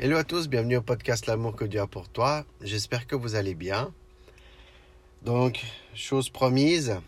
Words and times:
Hello 0.00 0.16
à 0.16 0.22
tous, 0.22 0.48
bienvenue 0.48 0.76
au 0.76 0.80
podcast 0.80 1.26
L'amour 1.26 1.56
que 1.56 1.64
Dieu 1.64 1.80
a 1.80 1.88
pour 1.88 2.08
toi. 2.08 2.44
J'espère 2.60 3.08
que 3.08 3.16
vous 3.16 3.34
allez 3.34 3.56
bien. 3.56 3.92
Donc, 5.22 5.60
chose 5.92 6.30
promise, 6.30 7.00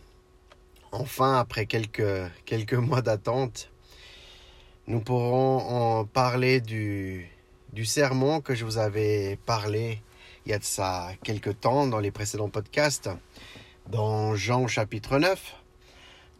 enfin, 0.91 1.39
après 1.39 1.67
quelques, 1.67 2.29
quelques 2.47 2.75
mois 2.75 3.01
d'attente, 3.01 3.71
nous 4.89 4.99
pourrons 4.99 5.59
en 5.59 6.05
parler 6.05 6.61
du, 6.61 7.31
du 7.73 7.85
sermon 7.85 8.41
que 8.41 8.57
je 8.57 8.65
vous 8.65 8.79
avais 8.79 9.39
parlé 9.47 10.03
il 10.45 10.51
y 10.51 10.53
a 10.53 10.59
de 10.59 10.65
ça 10.65 11.11
quelques 11.23 11.61
temps 11.61 11.87
dans 11.87 12.01
les 12.01 12.11
précédents 12.11 12.51
podcasts, 12.51 13.09
dans 13.89 14.35
Jean 14.35 14.67
chapitre 14.67 15.21
9. 15.21 15.55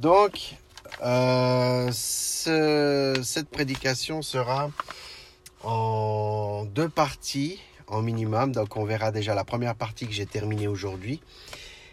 Donc, 0.01 0.57
euh, 1.01 1.93
cette 1.93 3.51
prédication 3.51 4.21
sera 4.21 4.73
en 5.63 6.65
deux 6.65 6.89
parties 6.89 7.61
en 7.87 8.03
minimum. 8.03 8.53
Donc 8.53 8.77
on 8.77 8.85
verra 8.85 9.11
déjà 9.11 9.35
la 9.35 9.45
première 9.45 9.75
partie 9.75 10.07
que 10.07 10.13
j'ai 10.13 10.27
terminée 10.27 10.69
aujourd'hui. 10.69 11.21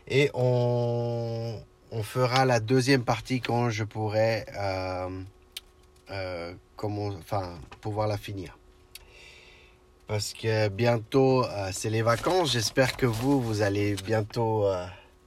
Et 0.07 0.29
on, 0.33 1.59
on, 1.91 2.03
fera 2.03 2.45
la 2.45 2.59
deuxième 2.59 3.03
partie 3.03 3.41
quand 3.41 3.69
je 3.69 3.83
pourrai 3.83 4.45
euh, 4.55 5.09
euh, 6.11 6.53
comment, 6.77 7.07
enfin, 7.07 7.59
pouvoir 7.81 8.07
la 8.07 8.17
finir. 8.17 8.57
Parce 10.07 10.31
que 10.31 10.69
bientôt, 10.69 11.43
euh, 11.43 11.69
c'est 11.73 11.89
les 11.89 12.01
vacances. 12.01 12.53
J'espère 12.53 12.95
que 12.95 13.05
vous, 13.05 13.41
vous 13.41 13.61
allez 13.61 13.95
bientôt 13.95 14.65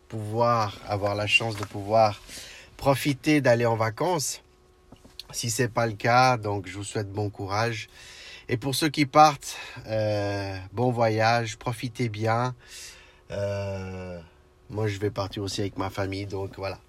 pouvoir 0.09 0.79
avoir 0.89 1.15
la 1.15 1.27
chance 1.27 1.57
de 1.57 1.65
pouvoir 1.65 2.21
profiter 2.79 3.43
d'aller 3.43 3.67
en 3.67 3.77
vacances. 3.77 4.41
Si 5.33 5.51
c'est 5.51 5.69
pas 5.69 5.87
le 5.87 5.93
cas, 5.93 6.39
donc 6.39 6.67
je 6.67 6.77
vous 6.79 6.85
souhaite 6.85 7.13
bon 7.13 7.29
courage. 7.29 7.89
Et 8.53 8.57
pour 8.57 8.75
ceux 8.75 8.89
qui 8.89 9.07
partent, 9.07 9.57
euh, 9.87 10.59
bon 10.73 10.91
voyage, 10.91 11.57
profitez 11.57 12.09
bien. 12.09 12.57
Euh, 13.31 14.19
moi, 14.71 14.89
je 14.89 14.99
vais 14.99 15.11
partir 15.11 15.45
aussi 15.45 15.61
avec 15.61 15.79
ma 15.79 15.89
famille, 15.89 16.27
donc 16.27 16.57
voilà. 16.57 16.81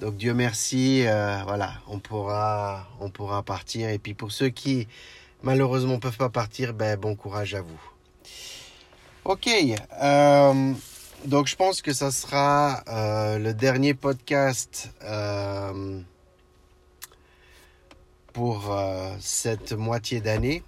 Donc 0.00 0.16
Dieu 0.16 0.32
merci, 0.32 1.06
euh, 1.06 1.42
voilà, 1.44 1.74
on 1.86 1.98
pourra, 1.98 2.88
on 2.98 3.10
pourra 3.10 3.42
partir. 3.42 3.90
Et 3.90 3.98
puis 3.98 4.14
pour 4.14 4.32
ceux 4.32 4.48
qui 4.48 4.88
malheureusement 5.42 5.92
ne 5.92 5.98
peuvent 5.98 6.16
pas 6.16 6.30
partir, 6.30 6.72
ben 6.72 6.98
bon 6.98 7.14
courage 7.14 7.54
à 7.54 7.60
vous. 7.60 7.80
Ok, 9.26 9.50
donc 11.26 11.46
je 11.46 11.56
pense 11.56 11.82
que 11.82 11.92
ça 11.92 12.10
sera 12.10 12.82
le 13.36 13.52
dernier 13.52 13.92
podcast 13.92 14.88
pour 18.32 18.74
cette 19.20 19.72
moitié 19.72 20.22
d'année. 20.22 20.62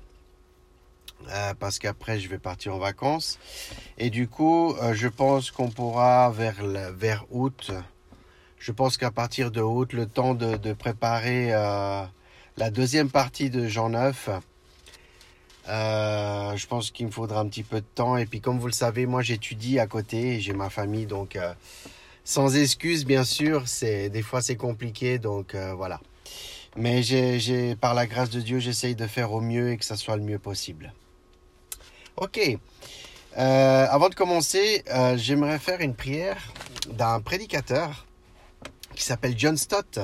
Euh, 1.31 1.53
parce 1.59 1.79
qu'après 1.79 2.21
je 2.21 2.29
vais 2.29 2.39
partir 2.39 2.75
en 2.75 2.79
vacances. 2.79 3.39
Et 3.99 4.09
du 4.09 4.29
coup 4.29 4.75
euh, 4.81 4.95
je 4.95 5.09
pense 5.09 5.51
qu'on 5.51 5.69
pourra 5.69 6.31
vers 6.31 6.65
vers 6.95 7.25
août. 7.31 7.73
Je 8.59 8.73
pense 8.73 8.97
qu'à 8.97 9.11
partir 9.11 9.51
de 9.51 9.61
août 9.61 9.93
le 9.93 10.07
temps 10.07 10.35
de, 10.35 10.57
de 10.57 10.73
préparer 10.73 11.53
euh, 11.53 12.03
la 12.57 12.71
deuxième 12.71 13.11
partie 13.11 13.51
de 13.51 13.67
Jean 13.67 13.91
9 13.91 14.31
euh, 15.71 16.57
je 16.57 16.67
pense 16.67 16.91
qu'il 16.91 17.05
me 17.05 17.11
faudra 17.11 17.41
un 17.41 17.47
petit 17.47 17.63
peu 17.63 17.83
de 17.83 17.87
temps. 17.95 18.17
Et 18.17 18.25
puis 18.25 18.41
comme 18.41 18.59
vous 18.59 18.69
le 18.69 18.73
savez 18.73 19.05
moi 19.05 19.21
j'étudie 19.21 19.79
à 19.79 19.87
côté 19.87 20.41
j'ai 20.41 20.55
ma 20.55 20.71
famille. 20.71 21.05
Donc 21.07 21.37
sans 22.25 22.57
excuse 22.57 23.05
bien 23.05 23.25
sûr 23.25 23.69
c'est 23.69 24.09
des 24.09 24.23
fois 24.23 24.41
c'est 24.41 24.57
compliqué. 24.57 25.19
Donc 25.19 25.55
voilà. 25.77 26.01
Mais 26.77 27.03
j'ai 27.03 27.77
par 27.77 27.93
la 27.93 28.07
grâce 28.07 28.31
de 28.31 28.41
Dieu 28.41 28.61
j'essaye 28.61 28.95
de 28.95 29.07
faire 29.07 29.33
au 29.33 29.43
mieux 29.43 29.73
et 29.73 29.77
que 29.77 29.85
ça 29.85 29.97
soit 29.97 30.17
le 30.17 30.23
mieux 30.23 30.39
possible 30.39 30.95
Ok. 32.21 32.41
Euh, 33.39 33.87
avant 33.89 34.09
de 34.09 34.15
commencer, 34.17 34.83
euh, 34.91 35.17
j'aimerais 35.17 35.61
faire 35.61 35.81
une 35.81 35.95
prière 35.95 36.53
d'un 36.91 37.21
prédicateur 37.21 38.07
qui 38.97 39.05
s'appelle 39.05 39.35
John 39.37 39.57
Stott, 39.57 40.01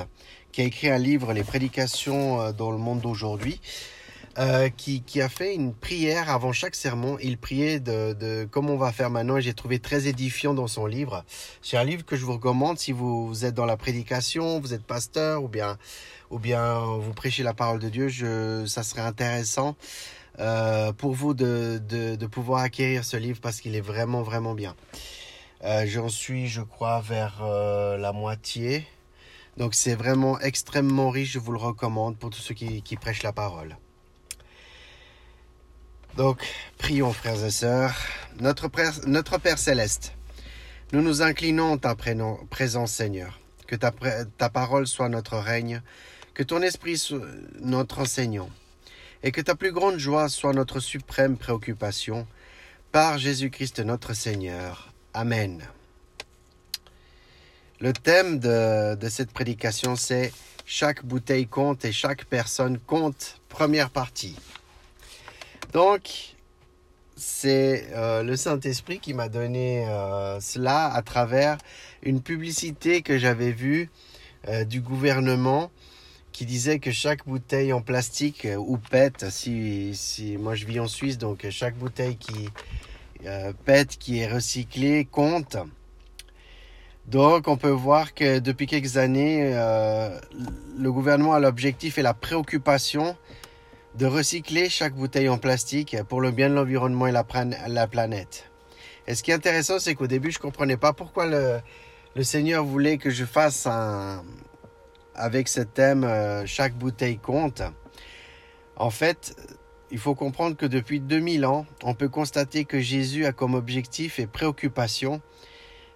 qui 0.53 0.61
a 0.61 0.63
écrit 0.63 0.89
un 0.89 0.97
livre, 0.97 1.33
Les 1.33 1.43
prédications 1.43 2.39
euh, 2.39 2.51
dans 2.53 2.71
le 2.71 2.77
monde 2.77 3.01
d'aujourd'hui, 3.01 3.59
qui, 4.77 5.21
a 5.21 5.27
fait 5.27 5.55
une 5.55 5.73
prière 5.73 6.29
avant 6.29 6.53
chaque 6.53 6.75
sermon. 6.75 7.17
Il 7.21 7.37
priait 7.37 7.81
de, 7.81 8.13
de 8.13 8.47
comme 8.49 8.69
on 8.69 8.77
va 8.77 8.93
faire 8.93 9.09
maintenant 9.09 9.35
et 9.35 9.41
j'ai 9.41 9.53
trouvé 9.53 9.79
très 9.79 10.07
édifiant 10.07 10.53
dans 10.53 10.67
son 10.67 10.85
livre. 10.85 11.25
C'est 11.61 11.75
un 11.75 11.83
livre 11.83 12.05
que 12.05 12.15
je 12.15 12.23
vous 12.23 12.33
recommande 12.33 12.77
si 12.77 12.93
vous, 12.93 13.43
êtes 13.43 13.53
dans 13.53 13.65
la 13.65 13.77
prédication, 13.77 14.59
vous 14.61 14.73
êtes 14.73 14.83
pasteur 14.83 15.43
ou 15.43 15.49
bien, 15.49 15.77
ou 16.31 16.39
bien 16.39 16.79
vous 16.79 17.13
prêchez 17.13 17.43
la 17.43 17.53
parole 17.53 17.79
de 17.79 17.89
Dieu. 17.89 18.09
Ça 18.67 18.83
serait 18.83 19.01
intéressant 19.01 19.75
euh, 20.39 20.91
pour 20.91 21.13
vous 21.13 21.33
de, 21.33 21.81
de, 21.87 22.25
pouvoir 22.27 22.61
acquérir 22.61 23.05
ce 23.05 23.15
livre 23.15 23.39
parce 23.41 23.61
qu'il 23.61 23.75
est 23.75 23.81
vraiment, 23.81 24.21
vraiment 24.21 24.53
bien. 24.53 24.75
Euh, 25.63 25.85
J'en 25.87 26.09
suis, 26.09 26.47
je 26.47 26.61
crois, 26.61 26.99
vers 26.99 27.39
euh, 27.41 27.97
la 27.97 28.11
moitié. 28.11 28.85
Donc 29.57 29.73
c'est 29.73 29.95
vraiment 29.95 30.37
extrêmement 30.41 31.09
riche, 31.09 31.31
je 31.31 31.39
vous 31.39 31.53
le 31.53 31.57
recommande 31.57 32.17
pour 32.17 32.29
tous 32.29 32.41
ceux 32.41 32.53
qui, 32.53 32.97
prêchent 32.97 33.23
la 33.23 33.31
parole. 33.31 33.77
Donc, 36.17 36.45
prions 36.77 37.13
frères 37.13 37.43
et 37.43 37.51
sœurs. 37.51 37.95
Notre 38.39 38.67
Père, 38.67 38.93
notre 39.05 39.37
Père 39.37 39.57
céleste, 39.57 40.13
nous 40.91 41.01
nous 41.01 41.21
inclinons 41.21 41.77
ta 41.77 41.95
présence 42.49 42.91
Seigneur. 42.91 43.39
Que 43.67 43.75
ta, 43.75 43.91
ta 44.37 44.49
parole 44.49 44.87
soit 44.87 45.09
notre 45.09 45.37
règne, 45.37 45.81
que 46.33 46.43
ton 46.43 46.61
esprit 46.61 46.97
soit 46.97 47.21
notre 47.59 47.99
enseignant 47.99 48.49
et 49.25 49.31
que 49.31 49.41
ta 49.41 49.55
plus 49.55 49.73
grande 49.73 49.97
joie 49.97 50.29
soit 50.29 50.53
notre 50.53 50.79
suprême 50.79 51.35
préoccupation. 51.35 52.25
Par 52.91 53.17
Jésus-Christ 53.17 53.81
notre 53.81 54.13
Seigneur. 54.13 54.93
Amen. 55.13 55.61
Le 57.81 57.91
thème 57.91 58.39
de, 58.39 58.95
de 58.95 59.09
cette 59.09 59.31
prédication, 59.31 59.97
c'est 59.97 60.31
Chaque 60.67 61.03
bouteille 61.03 61.45
compte 61.45 61.85
et 61.85 61.91
chaque 61.91 62.25
personne 62.25 62.79
compte, 62.79 63.41
première 63.49 63.89
partie. 63.89 64.35
Donc, 65.73 66.35
c'est 67.15 67.87
euh, 67.93 68.23
le 68.23 68.35
Saint-Esprit 68.35 68.99
qui 68.99 69.13
m'a 69.13 69.29
donné 69.29 69.87
euh, 69.87 70.39
cela 70.39 70.85
à 70.91 71.01
travers 71.01 71.57
une 72.01 72.21
publicité 72.21 73.01
que 73.01 73.17
j'avais 73.17 73.51
vue 73.51 73.89
euh, 74.47 74.63
du 74.63 74.81
gouvernement 74.81 75.69
qui 76.35 76.45
disait 76.45 76.79
que 76.79 76.91
chaque 76.91 77.25
bouteille 77.25 77.71
en 77.71 77.81
plastique 77.81 78.45
euh, 78.45 78.57
ou 78.57 78.77
pète, 78.77 79.29
si, 79.29 79.95
si 79.95 80.35
moi 80.37 80.53
je 80.53 80.65
vis 80.65 80.81
en 80.81 80.87
Suisse, 80.87 81.17
donc 81.17 81.47
chaque 81.49 81.75
bouteille 81.77 82.17
qui 82.17 82.49
euh, 83.25 83.53
pète, 83.63 83.97
qui 83.97 84.19
est 84.19 84.27
recyclée, 84.27 85.05
compte. 85.05 85.55
Donc 87.07 87.47
on 87.47 87.55
peut 87.55 87.69
voir 87.69 88.13
que 88.13 88.39
depuis 88.39 88.67
quelques 88.67 88.97
années, 88.97 89.51
euh, 89.53 90.19
le 90.77 90.91
gouvernement 90.91 91.33
a 91.33 91.39
l'objectif 91.39 91.97
et 91.97 92.01
la 92.01 92.13
préoccupation 92.13 93.15
de 93.95 94.05
recycler 94.05 94.67
chaque 94.67 94.93
bouteille 94.93 95.29
en 95.29 95.37
plastique 95.37 95.95
pour 96.09 96.19
le 96.19 96.31
bien 96.31 96.49
de 96.49 96.55
l'environnement 96.55 97.07
et 97.07 97.13
la, 97.13 97.25
la, 97.69 97.87
planète. 97.87 98.51
Et 99.07 99.15
ce 99.15 99.23
qui 99.23 99.31
est 99.31 99.35
intéressant, 99.35 99.79
c'est 99.79 99.95
qu'au 99.95 100.07
début, 100.07 100.31
je 100.31 100.39
ne 100.39 100.41
comprenais 100.41 100.75
pas 100.75 100.91
pourquoi 100.91 101.27
le 101.27 102.23
Seigneur 102.23 102.65
voulait 102.65 102.97
que 102.97 103.09
je 103.09 103.23
fasse 103.23 103.67
un, 103.67 104.21
avec 105.15 105.47
ce 105.47 105.61
thème 105.61 106.03
euh, 106.03 106.45
Chaque 106.45 106.75
bouteille 106.75 107.17
compte. 107.17 107.61
En 108.75 108.89
fait, 108.89 109.35
il 109.91 109.99
faut 109.99 110.15
comprendre 110.15 110.57
que 110.57 110.65
depuis 110.65 110.99
2000 110.99 111.45
ans, 111.45 111.65
on 111.83 111.93
peut 111.93 112.09
constater 112.09 112.65
que 112.65 112.79
Jésus 112.79 113.25
a 113.25 113.31
comme 113.31 113.53
objectif 113.53 114.19
et 114.19 114.27
préoccupation 114.27 115.21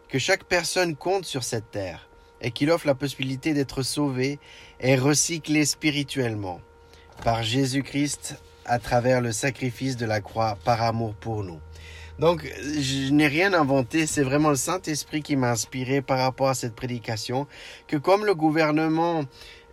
que 0.08 0.20
chaque 0.20 0.44
personne 0.44 0.96
compte 0.96 1.26
sur 1.26 1.44
cette 1.44 1.72
terre 1.72 2.10
et 2.42 2.52
qu'il 2.52 2.72
offre 2.72 2.88
la 2.88 2.96
possibilité 2.96 3.54
d'être 3.54 3.84
sauvé 3.84 4.40
et 4.80 4.96
recyclé 4.96 5.66
spirituellement 5.66 6.62
par 7.24 7.44
Jésus-Christ 7.44 8.36
à 8.66 8.80
travers 8.80 9.22
le 9.22 9.32
sacrifice 9.32 9.98
de 9.98 10.06
la 10.06 10.22
croix 10.22 10.58
par 10.64 10.82
amour 10.82 11.14
pour 11.16 11.44
nous. 11.44 11.60
Donc, 12.20 12.46
je 12.62 13.12
n'ai 13.14 13.28
rien 13.28 13.54
inventé, 13.54 14.06
c'est 14.06 14.24
vraiment 14.24 14.50
le 14.50 14.58
Saint-Esprit 14.58 15.24
qui 15.24 15.38
m'a 15.38 15.52
inspiré 15.52 16.02
par 16.02 16.20
rapport 16.20 16.50
à 16.50 16.54
cette 16.54 16.76
prédication, 16.76 17.48
que 17.88 17.96
comme 17.96 18.26
le 18.26 18.36
gouvernement, 18.36 19.24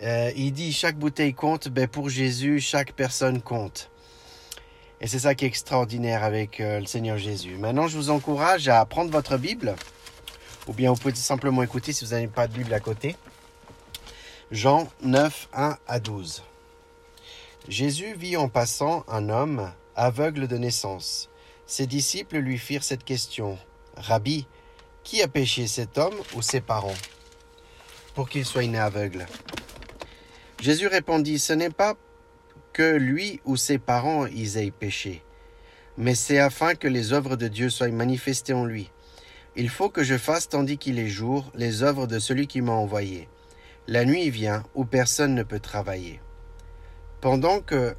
euh, 0.03 0.31
il 0.37 0.53
dit 0.53 0.73
chaque 0.73 0.97
bouteille 0.97 1.35
compte, 1.35 1.69
ben 1.69 1.89
pour 1.89 2.09
Jésus, 2.09 2.61
chaque 2.61 2.93
personne 2.93 3.43
compte. 3.43 3.91
Et 5.01 5.09
c'est 5.09 5.19
ça 5.19 5.35
qui 5.35 5.45
est 5.45 5.49
extraordinaire 5.49 6.23
avec 6.23 6.61
euh, 6.61 6.79
le 6.79 6.87
Seigneur 6.87 7.19
Jésus. 7.19 7.57
Maintenant, 7.59 7.89
je 7.89 7.97
vous 7.97 8.11
encourage 8.11 8.69
à 8.69 8.85
prendre 8.85 9.11
votre 9.11 9.37
Bible, 9.39 9.75
ou 10.69 10.73
bien 10.73 10.93
vous 10.93 10.97
pouvez 10.97 11.17
simplement 11.17 11.65
écouter 11.65 11.93
si 11.93 12.05
vous 12.05 12.13
n'avez 12.13 12.29
pas 12.29 12.47
de 12.47 12.53
Bible 12.53 12.73
à 12.73 12.81
côté. 12.81 13.17
Jean 14.53 14.87
9, 15.03 15.49
1 15.53 15.79
à 15.89 15.99
12. 15.99 16.45
Jésus 17.69 18.15
vit 18.17 18.37
en 18.37 18.49
passant 18.49 19.05
un 19.09 19.31
homme 19.31 19.73
aveugle 19.97 20.47
de 20.47 20.57
naissance. 20.57 21.29
Ses 21.69 21.89
disciples 21.89 22.39
lui 22.39 22.59
firent 22.59 22.85
cette 22.85 23.03
question. 23.03 23.59
Rabbi, 23.97 24.47
qui 25.03 25.21
a 25.21 25.27
péché 25.27 25.67
cet 25.67 25.99
homme 25.99 26.15
ou 26.37 26.43
ses 26.43 26.61
parents? 26.61 26.95
Pour 28.15 28.29
qu'il 28.29 28.45
soit 28.45 28.67
né 28.67 28.79
aveugle 28.79 29.27
Jésus 30.61 30.87
répondit, 30.87 31.41
Ce 31.41 31.53
n'est 31.53 31.71
pas 31.71 31.97
que 32.73 32.97
lui 32.97 33.41
ou 33.45 33.57
ses 33.57 33.79
parents 33.79 34.27
y 34.27 34.59
aient 34.59 34.71
péché, 34.71 35.25
mais 35.97 36.15
c'est 36.15 36.39
afin 36.39 36.77
que 36.77 36.87
les 36.87 37.13
œuvres 37.13 37.35
de 37.35 37.49
Dieu 37.49 37.69
soient 37.69 37.89
manifestées 37.89 38.53
en 38.53 38.65
lui. 38.65 38.93
Il 39.57 39.69
faut 39.69 39.89
que 39.89 40.05
je 40.05 40.19
fasse, 40.19 40.49
tandis 40.49 40.79
qu'il 40.79 41.01
est 41.01 41.09
jour, 41.09 41.51
les 41.55 41.83
œuvres 41.83 42.07
de 42.07 42.21
celui 42.21 42.47
qui 42.47 42.61
m'a 42.61 42.73
envoyé. 42.73 43.29
La 43.89 44.05
nuit 44.05 44.31
vient 44.31 44.62
où 44.75 44.85
personne 44.85 45.35
ne 45.35 45.43
peut 45.43 45.61
travailler. 45.61 46.21
Pendant 47.21 47.61
que 47.61 47.97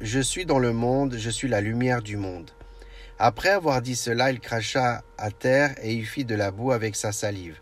je 0.00 0.18
suis 0.18 0.46
dans 0.46 0.58
le 0.58 0.72
monde, 0.72 1.16
je 1.16 1.30
suis 1.30 1.48
la 1.48 1.60
lumière 1.60 2.02
du 2.02 2.16
monde. 2.16 2.50
Après 3.24 3.50
avoir 3.50 3.82
dit 3.82 3.94
cela, 3.94 4.32
il 4.32 4.40
cracha 4.40 5.04
à 5.16 5.30
terre 5.30 5.76
et 5.80 5.94
y 5.94 6.04
fit 6.04 6.24
de 6.24 6.34
la 6.34 6.50
boue 6.50 6.72
avec 6.72 6.96
sa 6.96 7.12
salive. 7.12 7.60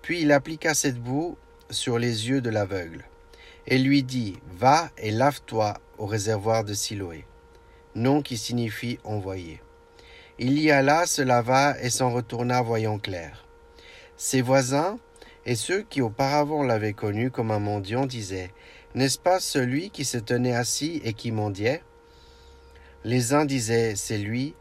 Puis 0.00 0.22
il 0.22 0.30
appliqua 0.30 0.74
cette 0.74 1.00
boue 1.00 1.36
sur 1.70 1.98
les 1.98 2.28
yeux 2.28 2.40
de 2.40 2.50
l'aveugle, 2.50 3.04
et 3.66 3.78
lui 3.78 4.04
dit, 4.04 4.38
Va 4.60 4.90
et 4.98 5.10
lave-toi 5.10 5.74
au 5.98 6.06
réservoir 6.06 6.62
de 6.62 6.72
Siloé, 6.72 7.24
nom 7.96 8.22
qui 8.22 8.36
signifie 8.36 9.00
envoyé. 9.02 9.60
Il 10.38 10.56
y 10.60 10.70
alla, 10.70 11.04
se 11.06 11.22
lava 11.22 11.74
et 11.82 11.90
s'en 11.90 12.12
retourna 12.12 12.62
voyant 12.62 13.00
clair. 13.00 13.44
Ses 14.16 14.40
voisins 14.40 15.00
et 15.46 15.56
ceux 15.56 15.82
qui 15.82 16.00
auparavant 16.00 16.62
l'avaient 16.62 16.92
connu 16.92 17.32
comme 17.32 17.50
un 17.50 17.58
mendiant 17.58 18.06
disaient 18.06 18.52
N'est-ce 18.94 19.18
pas 19.18 19.40
celui 19.40 19.90
qui 19.90 20.04
se 20.04 20.18
tenait 20.18 20.54
assis 20.54 21.02
et 21.02 21.12
qui 21.12 21.32
mendiait? 21.32 21.82
Les 23.02 23.34
uns 23.34 23.44
disaient 23.46 23.96
C'est 23.96 24.18
lui, 24.18 24.54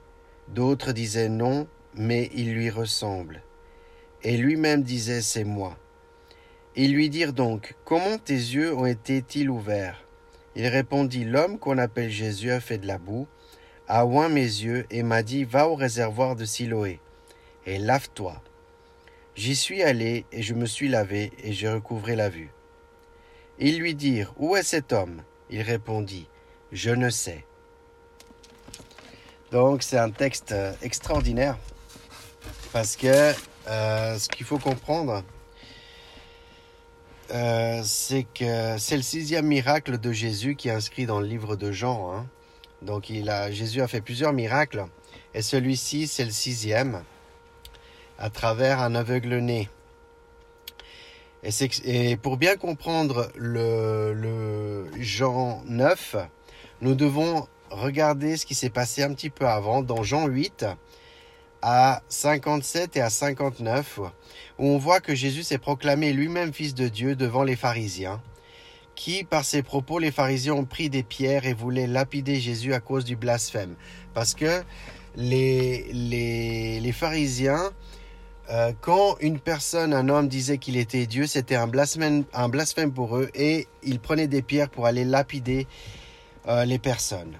d'autres 0.49 0.91
disaient 0.91 1.29
Non, 1.29 1.67
mais 1.95 2.29
il 2.33 2.53
lui 2.53 2.69
ressemble. 2.69 3.41
Et 4.23 4.37
lui-même 4.37 4.83
disait 4.83 5.21
C'est 5.21 5.43
moi. 5.43 5.77
Ils 6.75 6.93
lui 6.93 7.09
dirent 7.09 7.33
donc 7.33 7.75
Comment 7.85 8.17
tes 8.17 8.33
yeux 8.33 8.73
ont 8.75 8.85
été-ils 8.85 9.49
ouverts? 9.49 10.03
Il 10.55 10.67
répondit 10.67 11.25
L'homme 11.25 11.59
qu'on 11.59 11.77
appelle 11.77 12.09
Jésus 12.09 12.51
a 12.51 12.59
fait 12.59 12.77
de 12.77 12.87
la 12.87 12.97
boue 12.97 13.27
a 13.87 14.05
oint 14.05 14.29
mes 14.29 14.39
yeux 14.39 14.85
et 14.89 15.03
m'a 15.03 15.21
dit 15.21 15.43
Va 15.43 15.67
au 15.67 15.75
réservoir 15.75 16.37
de 16.37 16.45
Siloé 16.45 17.01
et 17.65 17.77
lave-toi. 17.77 18.41
J'y 19.35 19.55
suis 19.55 19.83
allé 19.83 20.25
et 20.31 20.41
je 20.41 20.53
me 20.53 20.65
suis 20.65 20.87
lavé 20.87 21.31
et 21.43 21.51
j'ai 21.51 21.69
recouvré 21.69 22.15
la 22.15 22.29
vue. 22.29 22.51
Ils 23.59 23.79
lui 23.79 23.93
dirent 23.93 24.33
Où 24.37 24.55
est 24.55 24.63
cet 24.63 24.93
homme? 24.93 25.23
Il 25.49 25.61
répondit 25.61 26.29
Je 26.71 26.91
ne 26.91 27.09
sais. 27.09 27.45
Donc 29.51 29.83
c'est 29.83 29.97
un 29.97 30.11
texte 30.11 30.53
euh, 30.53 30.71
extraordinaire 30.81 31.57
parce 32.71 32.95
que 32.95 33.33
euh, 33.67 34.17
ce 34.17 34.29
qu'il 34.29 34.45
faut 34.45 34.59
comprendre, 34.59 35.23
euh, 37.31 37.81
c'est 37.83 38.25
que 38.33 38.77
c'est 38.77 38.95
le 38.95 39.01
sixième 39.01 39.45
miracle 39.45 39.97
de 39.97 40.13
Jésus 40.13 40.55
qui 40.55 40.69
est 40.69 40.71
inscrit 40.71 41.05
dans 41.05 41.19
le 41.19 41.27
livre 41.27 41.57
de 41.57 41.69
Jean. 41.73 42.13
Hein. 42.13 42.25
Donc 42.81 43.09
il 43.09 43.29
a, 43.29 43.51
Jésus 43.51 43.81
a 43.81 43.89
fait 43.89 43.99
plusieurs 43.99 44.31
miracles 44.31 44.85
et 45.33 45.41
celui-ci 45.41 46.07
c'est 46.07 46.25
le 46.25 46.31
sixième 46.31 47.03
à 48.17 48.29
travers 48.29 48.79
un 48.79 48.95
aveugle-né. 48.95 49.67
Et, 51.43 51.49
et, 51.83 52.15
pour 52.15 52.37
bien 52.37 52.55
comprendre 52.55 53.29
le, 53.35 54.13
le 54.13 54.85
Jean 55.01 55.61
9, 55.65 56.15
nous 56.81 56.95
devons 56.95 57.47
regarder 57.71 58.37
ce 58.37 58.45
qui 58.45 58.55
s'est 58.55 58.69
passé 58.69 59.03
un 59.03 59.13
petit 59.13 59.29
peu 59.29 59.47
avant 59.47 59.81
dans 59.81 60.03
Jean 60.03 60.27
8 60.27 60.65
à 61.61 62.01
57 62.09 62.97
et 62.97 63.01
à 63.01 63.09
59 63.09 63.99
où 64.57 64.67
on 64.67 64.77
voit 64.77 64.99
que 64.99 65.15
Jésus 65.15 65.43
s'est 65.43 65.57
proclamé 65.57 66.13
lui-même 66.13 66.53
fils 66.53 66.73
de 66.73 66.87
Dieu 66.87 67.15
devant 67.15 67.43
les 67.43 67.55
pharisiens 67.55 68.21
qui, 68.95 69.23
par 69.23 69.45
ses 69.45 69.63
propos, 69.63 69.99
les 69.99 70.11
pharisiens 70.11 70.53
ont 70.53 70.65
pris 70.65 70.89
des 70.89 71.03
pierres 71.03 71.45
et 71.45 71.53
voulaient 71.53 71.87
lapider 71.87 72.39
Jésus 72.39 72.73
à 72.73 72.79
cause 72.79 73.05
du 73.05 73.15
blasphème. 73.15 73.75
Parce 74.13 74.35
que 74.35 74.63
les, 75.15 75.91
les, 75.91 76.79
les 76.79 76.91
pharisiens, 76.91 77.71
euh, 78.49 78.73
quand 78.81 79.17
une 79.19 79.39
personne, 79.39 79.93
un 79.93 80.09
homme 80.09 80.27
disait 80.27 80.57
qu'il 80.57 80.77
était 80.77 81.05
Dieu, 81.05 81.25
c'était 81.25 81.55
un 81.55 81.67
blasphème, 81.67 82.25
un 82.33 82.49
blasphème 82.49 82.91
pour 82.91 83.17
eux 83.17 83.29
et 83.33 83.67
ils 83.81 83.99
prenaient 83.99 84.27
des 84.27 84.41
pierres 84.41 84.69
pour 84.69 84.85
aller 84.85 85.05
lapider 85.05 85.67
euh, 86.47 86.65
les 86.65 86.79
personnes. 86.79 87.33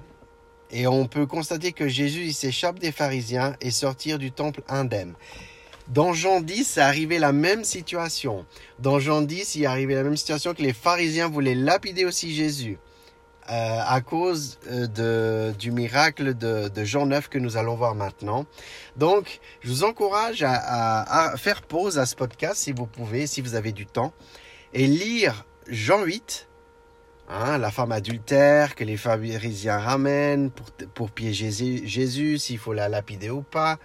Et 0.71 0.87
on 0.87 1.05
peut 1.05 1.25
constater 1.25 1.73
que 1.73 1.87
Jésus 1.87 2.31
s'échappe 2.31 2.79
des 2.79 2.91
pharisiens 2.91 3.55
et 3.61 3.71
sortir 3.71 4.17
du 4.17 4.31
temple 4.31 4.63
indemne. 4.69 5.13
Dans 5.87 6.13
Jean 6.13 6.39
10, 6.39 6.65
c'est 6.65 6.81
arrivé 6.81 7.19
la 7.19 7.33
même 7.33 7.65
situation. 7.65 8.45
Dans 8.79 8.99
Jean 8.99 9.21
10, 9.21 9.55
il 9.55 9.63
est 9.63 9.65
arrivé 9.65 9.95
la 9.95 10.03
même 10.03 10.15
situation 10.15 10.53
que 10.53 10.61
les 10.61 10.71
pharisiens 10.71 11.27
voulaient 11.27 11.55
lapider 11.55 12.05
aussi 12.05 12.33
Jésus. 12.33 12.77
Euh, 13.49 13.79
à 13.85 13.99
cause 13.99 14.59
euh, 14.69 15.51
du 15.51 15.71
miracle 15.71 16.35
de, 16.37 16.71
Jean 16.85 17.07
9 17.07 17.27
que 17.27 17.39
nous 17.39 17.57
allons 17.57 17.75
voir 17.75 17.95
maintenant. 17.95 18.45
Donc, 18.95 19.41
je 19.61 19.69
vous 19.69 19.83
encourage 19.83 20.43
à, 20.43 21.31
à, 21.31 21.37
faire 21.37 21.63
pause 21.63 21.97
à 21.97 22.05
ce 22.05 22.15
podcast 22.15 22.55
si 22.55 22.71
vous 22.71 22.85
pouvez, 22.85 23.27
si 23.27 23.41
vous 23.41 23.55
avez 23.55 23.73
du 23.73 23.85
temps, 23.85 24.13
et 24.73 24.87
lire 24.87 25.45
Jean 25.67 26.03
8, 26.03 26.47
hein, 27.31 27.57
la 27.57 27.71
femme 27.71 27.91
adultère 27.91 28.75
que 28.75 28.83
les 28.83 28.97
pharisiens 28.97 29.79
ramènent 29.79 30.51
pour, 30.93 31.11
piéger 31.11 31.51
Jésus, 31.85 32.37
s'il 32.37 32.57
faut 32.57 32.73
la 32.73 32.89
lapider 32.89 33.29
ou 33.29 33.41
pas. 33.41 33.77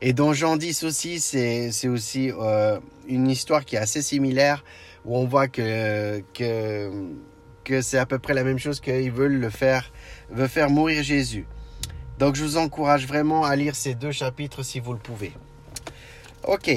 Et 0.00 0.12
dans 0.12 0.32
Jean 0.32 0.56
10 0.56 0.84
aussi, 0.84 1.20
c'est 1.20 1.88
aussi 1.88 2.30
euh, 2.32 2.80
une 3.06 3.28
histoire 3.28 3.64
qui 3.64 3.76
est 3.76 3.78
assez 3.78 4.02
similaire, 4.02 4.64
où 5.04 5.16
on 5.16 5.26
voit 5.26 5.48
que, 5.48 6.22
que, 6.34 6.90
que 7.64 7.82
c'est 7.82 7.98
à 7.98 8.06
peu 8.06 8.18
près 8.18 8.34
la 8.34 8.44
même 8.44 8.58
chose 8.58 8.80
qu'ils 8.80 9.12
veulent 9.12 9.38
le 9.38 9.50
faire, 9.50 9.92
faire 10.48 10.70
mourir 10.70 11.02
Jésus. 11.02 11.46
Donc 12.18 12.34
je 12.34 12.42
vous 12.42 12.56
encourage 12.56 13.06
vraiment 13.06 13.44
à 13.44 13.56
lire 13.56 13.74
ces 13.74 13.94
deux 13.94 14.12
chapitres 14.12 14.62
si 14.62 14.80
vous 14.80 14.92
le 14.92 14.98
pouvez. 14.98 15.32
Ok, 16.44 16.70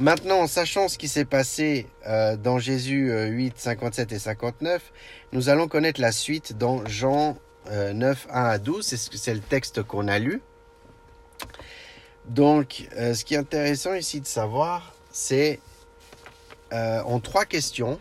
maintenant 0.00 0.40
en 0.40 0.46
sachant 0.46 0.88
ce 0.88 0.98
qui 0.98 1.06
s'est 1.06 1.24
passé 1.24 1.86
euh, 2.06 2.36
dans 2.36 2.58
Jésus 2.58 3.12
8, 3.12 3.48
euh, 3.48 3.56
57 3.56 4.12
et 4.12 4.18
59, 4.18 4.92
nous 5.32 5.48
allons 5.48 5.68
connaître 5.68 6.00
la 6.00 6.10
suite 6.12 6.58
dans 6.58 6.84
Jean 6.86 7.36
9, 7.70 8.26
1 8.32 8.44
à 8.44 8.58
12, 8.58 8.84
c'est 8.84 9.34
le 9.34 9.40
texte 9.40 9.82
qu'on 9.82 10.08
a 10.08 10.18
lu. 10.18 10.42
Donc, 12.26 12.88
euh, 12.96 13.14
ce 13.14 13.24
qui 13.24 13.34
est 13.34 13.38
intéressant 13.38 13.94
ici 13.94 14.20
de 14.20 14.26
savoir, 14.26 14.94
c'est 15.10 15.60
euh, 16.72 17.02
en 17.02 17.18
trois 17.18 17.44
questions, 17.44 17.98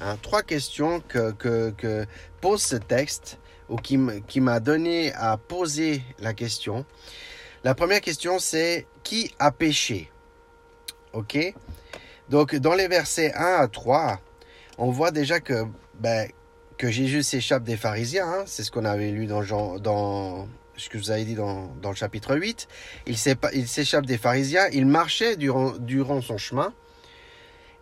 hein, 0.00 0.16
trois 0.22 0.42
questions 0.42 1.00
que, 1.00 2.06
pose 2.40 2.62
ce 2.62 2.76
texte 2.76 3.38
ou 3.68 3.76
qui 3.76 4.40
m'a 4.40 4.60
donné 4.60 5.12
à 5.14 5.36
poser 5.36 6.02
la 6.20 6.32
question. 6.32 6.84
La 7.64 7.74
première 7.74 8.00
question, 8.00 8.38
c'est 8.38 8.86
qui 9.02 9.34
a 9.38 9.50
péché? 9.50 10.10
Ok? 11.12 11.38
Donc, 12.28 12.54
dans 12.54 12.74
les 12.74 12.88
versets 12.88 13.32
1 13.34 13.40
à 13.40 13.68
3, 13.68 14.20
on 14.78 14.90
voit 14.90 15.10
déjà 15.10 15.40
que, 15.40 15.64
ben, 15.98 16.28
que 16.78 16.90
Jésus 16.90 17.22
s'échappe 17.22 17.64
des 17.64 17.76
pharisiens. 17.76 18.26
Hein. 18.26 18.44
c'est 18.46 18.62
ce 18.62 18.70
qu'on 18.70 18.84
avait 18.84 19.10
lu 19.10 19.26
dans, 19.26 19.78
dans 19.78 20.48
ce 20.80 20.88
que 20.88 20.98
vous 20.98 21.10
avez 21.10 21.24
dit 21.24 21.34
dans, 21.34 21.74
le 21.82 21.94
chapitre 21.94 22.36
8, 22.36 22.66
il 23.06 23.18
s'échappe 23.18 24.06
des 24.06 24.18
pharisiens, 24.18 24.68
il 24.72 24.86
marchait 24.86 25.36
durant, 25.36 25.72
durant 25.72 26.20
son 26.22 26.38
chemin, 26.38 26.72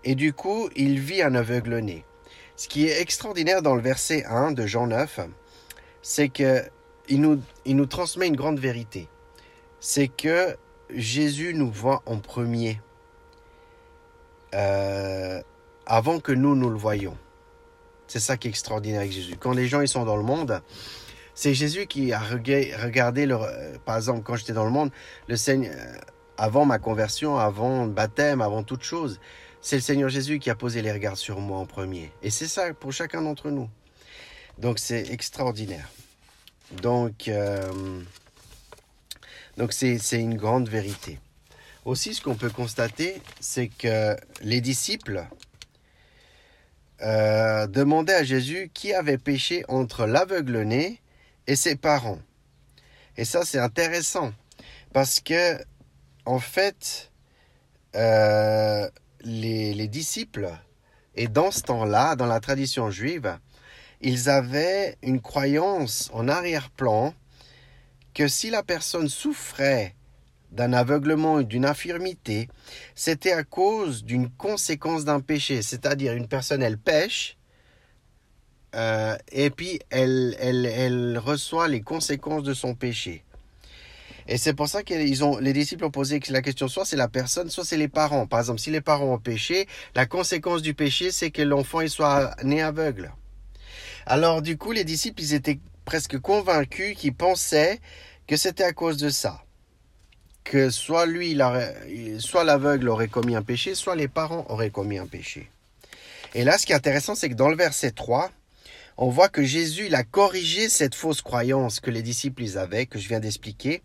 et 0.05 0.15
du 0.15 0.33
coup, 0.33 0.69
il 0.75 0.99
vit 0.99 1.23
un 1.23 1.35
aveugle-né. 1.35 2.05
Ce 2.57 2.67
qui 2.67 2.87
est 2.89 3.01
extraordinaire 3.01 3.63
dans 3.63 3.77
le 3.77 3.83
verset 3.83 4.25
1 4.25 4.53
de 4.53 4.67
Jean 4.67 4.89
9, 4.89 5.21
c'est 6.03 6.29
qu'il 6.29 6.71
nous, 7.11 7.41
il 7.65 7.77
nous 7.77 7.87
transmet 7.87 8.27
une 8.27 8.37
grande 8.37 8.59
vérité. 8.59 9.09
C'est 9.81 10.09
que 10.09 10.57
Jésus 10.91 11.55
nous 11.55 11.71
voit 11.71 12.03
en 12.07 12.19
premier, 12.19 12.81
euh, 14.55 15.43
avant 15.87 16.21
que 16.21 16.33
nous, 16.33 16.55
nous 16.55 16.71
le 16.71 16.77
voyions. 16.77 17.17
C'est 18.07 18.21
ça 18.21 18.37
qui 18.37 18.49
est 18.49 18.51
extraordinaire 18.51 19.01
avec 19.01 19.13
Jésus. 19.13 19.37
Quand 19.39 19.53
les 19.53 19.69
gens 19.69 19.81
ils 19.81 19.89
sont 19.89 20.05
dans 20.05 20.17
le 20.17 20.23
monde, 20.23 20.63
c'est 21.35 21.55
Jésus 21.55 21.87
qui 21.87 22.13
a 22.13 22.19
regardé, 22.19 23.27
le, 23.27 23.37
euh, 23.37 23.79
par 23.85 23.97
exemple, 23.97 24.23
quand 24.23 24.37
j'étais 24.37 24.55
dans 24.55 24.65
le 24.65 24.71
monde, 24.71 24.91
le 25.29 25.37
Seigneur, 25.37 25.73
euh, 25.77 25.95
avant 26.37 26.65
ma 26.65 26.79
conversion, 26.79 27.37
avant 27.37 27.85
le 27.85 27.91
baptême, 27.91 28.41
avant 28.41 28.63
toute 28.63 28.83
chose, 28.83 29.21
c'est 29.61 29.77
le 29.77 29.83
Seigneur 29.83 30.09
Jésus 30.09 30.39
qui 30.39 30.51
a 30.51 30.55
posé 30.55 30.83
les 30.83 30.93
regards 30.93 31.17
sur 31.17 31.41
moi 31.41 31.59
en 31.59 31.67
premier. 31.67 32.13
Et 32.23 32.31
c'est 32.31 32.47
ça 32.47 32.73
pour 32.75 32.93
chacun 32.93 33.23
d'entre 33.23 33.51
nous. 33.51 33.69
Donc 34.59 34.79
c'est 34.79 35.13
extraordinaire. 35.13 35.89
Donc 36.83 37.29
euh, 37.29 38.01
donc 39.57 39.73
c'est 39.73 39.99
une 40.13 40.37
grande 40.37 40.69
vérité. 40.69 41.19
Aussi, 41.85 42.15
ce 42.15 42.23
qu'on 42.23 42.35
peut 42.35 42.51
constater, 42.51 43.23
c'est 43.41 43.69
que 43.69 44.17
les 44.43 44.61
disciples 44.61 45.27
demandaient 47.01 48.15
à 48.15 48.25
Jésus 48.25 48.71
qui 48.75 48.93
avait 48.93 49.19
péché 49.19 49.65
entre 49.69 50.07
l'aveugle-né 50.07 51.01
et 51.47 51.57
ses 51.57 51.77
parents. 51.77 52.19
Et 53.17 53.25
ça, 53.25 53.45
c'est 53.45 53.59
intéressant 53.59 54.33
parce 54.93 55.21
que, 55.21 55.59
en 56.25 56.39
fait, 56.39 57.11
euh, 57.97 58.89
les, 59.23 59.89
disciples, 59.89 60.51
et 61.17 61.27
dans 61.27 61.51
ce 61.51 61.63
temps-là, 61.63 62.15
dans 62.15 62.27
la 62.27 62.39
tradition 62.39 62.91
juive, 62.91 63.39
ils 64.01 64.29
avaient 64.29 64.97
une 65.03 65.21
croyance 65.21 66.11
en 66.13 66.29
arrière-plan 66.29 67.13
que 68.15 68.29
si 68.29 68.51
la 68.51 68.63
personne 68.63 69.09
souffrait 69.09 69.97
d'un 70.53 70.73
aveuglement 70.73 71.35
ou 71.35 71.43
d'une 71.43 71.67
infirmité, 71.67 72.49
c'était 72.95 73.33
à 73.33 73.45
cause 73.45 74.05
d'une 74.05 74.31
conséquence 74.31 75.05
d'un 75.05 75.21
péché. 75.21 75.63
C'est-à-dire 75.63 76.15
une 76.15 76.29
personne, 76.29 76.63
elle 76.63 76.79
pêche, 76.79 77.37
euh, 78.75 79.17
et 79.33 79.51
puis 79.51 79.81
elle, 79.91 80.37
elle, 80.39 80.67
elle 80.67 81.19
reçoit 81.19 81.69
les 81.69 81.81
conséquences 81.81 82.43
de 82.43 82.55
son 82.55 82.75
péché. 82.75 83.25
Et 84.31 84.37
c'est 84.37 84.53
pour 84.53 84.69
ça 84.69 84.83
que 84.83 84.93
les 84.93 85.53
disciples 85.55 85.87
ont 85.87 85.91
posé 85.91 86.21
la 86.29 86.43
question, 86.43 86.69
soit 86.69 86.85
c'est 86.85 86.97
la 86.97 87.09
personne, 87.09 87.49
soit 87.49 87.65
c'est 87.65 87.79
les 87.79 87.89
parents. 87.89 88.27
Par 88.27 88.41
exemple, 88.41 88.61
si 88.61 88.71
les 88.71 88.83
parents 88.83 89.15
ont 89.15 89.19
péché, 89.19 89.67
la 89.95 90.05
conséquence 90.05 90.61
du 90.61 90.75
péché, 90.75 91.11
c'est 91.11 91.31
que 91.31 91.41
l'enfant 91.41 91.81
il 91.81 91.89
soit 91.89 92.37
né 92.45 92.61
aveugle. 92.61 93.11
Alors 94.05 94.43
du 94.43 94.59
coup, 94.59 94.73
les 94.73 94.85
disciples, 94.85 95.23
ils 95.23 95.33
étaient 95.33 95.61
presque 95.87 96.19
convaincus 96.19 96.95
qu'ils 96.95 97.15
pensaient 97.15 97.81
que 98.27 98.37
c'était 98.37 98.65
à 98.65 98.75
cause 98.75 98.99
de 98.99 99.09
ça. 99.09 99.43
Que 100.51 100.71
soit 100.71 101.05
lui, 101.05 101.39
soit 102.21 102.45
l'aveugle 102.45 102.89
aurait 102.89 103.09
commis 103.09 103.37
un 103.37 103.43
péché, 103.43 103.75
soit 103.75 103.97
les 103.97 104.09
parents 104.09 104.47
auraient 104.49 104.71
commis 104.71 104.97
un 104.97 105.07
péché. 105.07 105.51
Et 106.35 106.43
là, 106.43 106.57
ce 106.57 106.65
qui 106.65 106.73
est 106.73 106.77
intéressant, 106.77 107.15
c'est 107.15 107.29
que 107.29 107.35
dans 107.35 107.51
le 107.51 107.57
verset 107.57 107.91
3, 107.91 108.31
on 108.97 109.11
voit 109.11 109.29
que 109.29 109.45
Jésus 109.45 109.95
a 109.95 110.05
corrigé 110.05 110.69
cette 110.69 110.95
fausse 110.95 111.21
croyance 111.21 111.81
que 111.81 111.91
les 111.91 112.03
disciples 112.03 112.57
avaient, 112.57 112.87
que 112.87 112.99
je 112.99 113.09
viens 113.09 113.21
d'expliquer, 113.21 113.83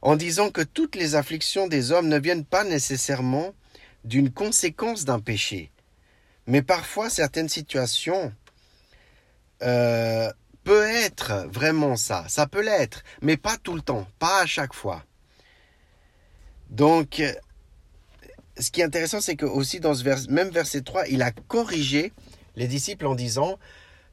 en 0.00 0.16
disant 0.16 0.50
que 0.50 0.62
toutes 0.62 0.96
les 0.96 1.14
afflictions 1.14 1.66
des 1.68 1.92
hommes 1.92 2.08
ne 2.08 2.18
viennent 2.18 2.46
pas 2.46 2.64
nécessairement 2.64 3.54
d'une 4.04 4.30
conséquence 4.30 5.04
d'un 5.04 5.20
péché. 5.20 5.70
Mais 6.46 6.62
parfois, 6.62 7.10
certaines 7.10 7.48
situations 7.48 8.32
euh, 9.62 10.32
peut 10.64 10.84
être 10.84 11.46
vraiment 11.50 11.96
ça. 11.96 12.24
Ça 12.28 12.46
peut 12.46 12.62
l'être, 12.62 13.02
mais 13.20 13.36
pas 13.36 13.56
tout 13.62 13.74
le 13.74 13.82
temps, 13.82 14.06
pas 14.18 14.40
à 14.42 14.46
chaque 14.46 14.74
fois. 14.74 15.04
Donc, 16.70 17.22
ce 18.58 18.70
qui 18.70 18.80
est 18.80 18.84
intéressant, 18.84 19.20
c'est 19.20 19.36
que 19.36 19.46
aussi 19.46 19.80
dans 19.80 19.94
ce 19.94 20.30
même 20.30 20.50
verset 20.50 20.82
3, 20.82 21.08
il 21.08 21.22
a 21.22 21.30
corrigé 21.30 22.12
les 22.56 22.66
disciples 22.66 23.06
en 23.06 23.14
disant 23.14 23.58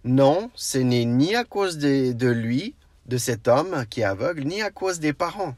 non, 0.04 0.52
ce 0.54 0.78
n'est 0.78 1.06
ni 1.06 1.36
à 1.36 1.44
cause 1.44 1.80
de, 1.80 2.28
lui, 2.30 2.76
de 3.08 3.18
cet 3.18 3.48
homme 3.48 3.86
qui 3.90 4.02
est 4.02 4.06
aveugle, 4.06 4.44
ni 4.44 4.62
à 4.62 4.70
cause 4.70 5.00
des 5.00 5.14
parents 5.14 5.56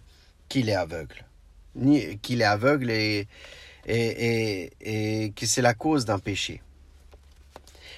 qu'il 0.48 0.70
est 0.70 0.76
aveugle. 0.76 1.26
Ni 1.76 2.18
qu'il 2.20 2.42
est 2.42 2.46
aveugle 2.46 2.90
et, 2.90 3.28
et, 3.88 4.72
et, 4.80 5.32
que 5.32 5.46
c'est 5.46 5.62
la 5.62 5.74
cause 5.74 6.06
d'un 6.06 6.18
péché. 6.18 6.62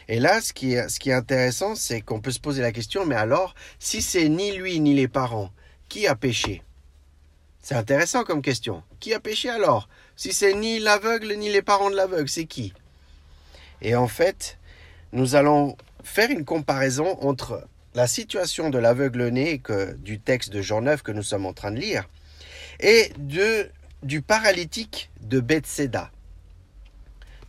Et 0.08 0.20
là, 0.20 0.42
ce 0.42 0.54
qui 0.54 0.72
ce 0.74 1.00
qui 1.00 1.12
est 1.12 1.14
intéressant, 1.14 1.76
c'est 1.76 2.02
qu'on 2.02 2.20
peut 2.20 2.32
se 2.32 2.40
poser 2.40 2.64
la 2.64 2.72
question, 2.72 3.06
mais 3.06 3.16
alors, 3.16 3.54
si 3.78 4.02
c'est 4.02 4.28
ni 4.28 4.52
lui 4.54 4.80
ni 4.80 4.96
les 4.96 5.08
parents, 5.08 5.52
qui 5.88 6.08
a 6.08 6.16
péché? 6.16 6.64
C'est 7.62 7.76
intéressant 7.76 8.24
comme 8.24 8.42
question. 8.42 8.84
Qui 9.00 9.14
a 9.14 9.20
péché 9.20 9.50
alors? 9.50 9.90
Si 10.16 10.34
c'est 10.34 10.54
ni 10.54 10.80
l'aveugle 10.80 11.34
ni 11.34 11.50
les 11.50 11.62
parents 11.62 11.90
de 11.90 11.96
l'aveugle, 11.96 12.30
c'est 12.30 12.46
qui? 12.46 12.74
Et 13.82 13.96
en 13.96 14.08
fait, 14.08 14.58
nous 15.14 15.36
allons 15.36 15.78
faire 16.04 16.30
une 16.30 16.46
comparaison 16.46 17.18
entre 17.22 17.68
la 17.96 18.08
situation 18.08 18.70
de 18.70 18.78
l'aveugle-né 18.78 19.62
du 19.98 20.20
texte 20.20 20.52
de 20.52 20.62
Jean 20.62 20.82
9 20.82 21.02
que 21.02 21.12
nous 21.12 21.24
sommes 21.24 21.46
en 21.46 21.54
train 21.54 21.72
de 21.72 21.80
lire 21.80 22.10
et 22.80 23.12
du 24.04 24.22
paralytique 24.22 25.10
de 25.22 25.40
Bethséda, 25.40 26.12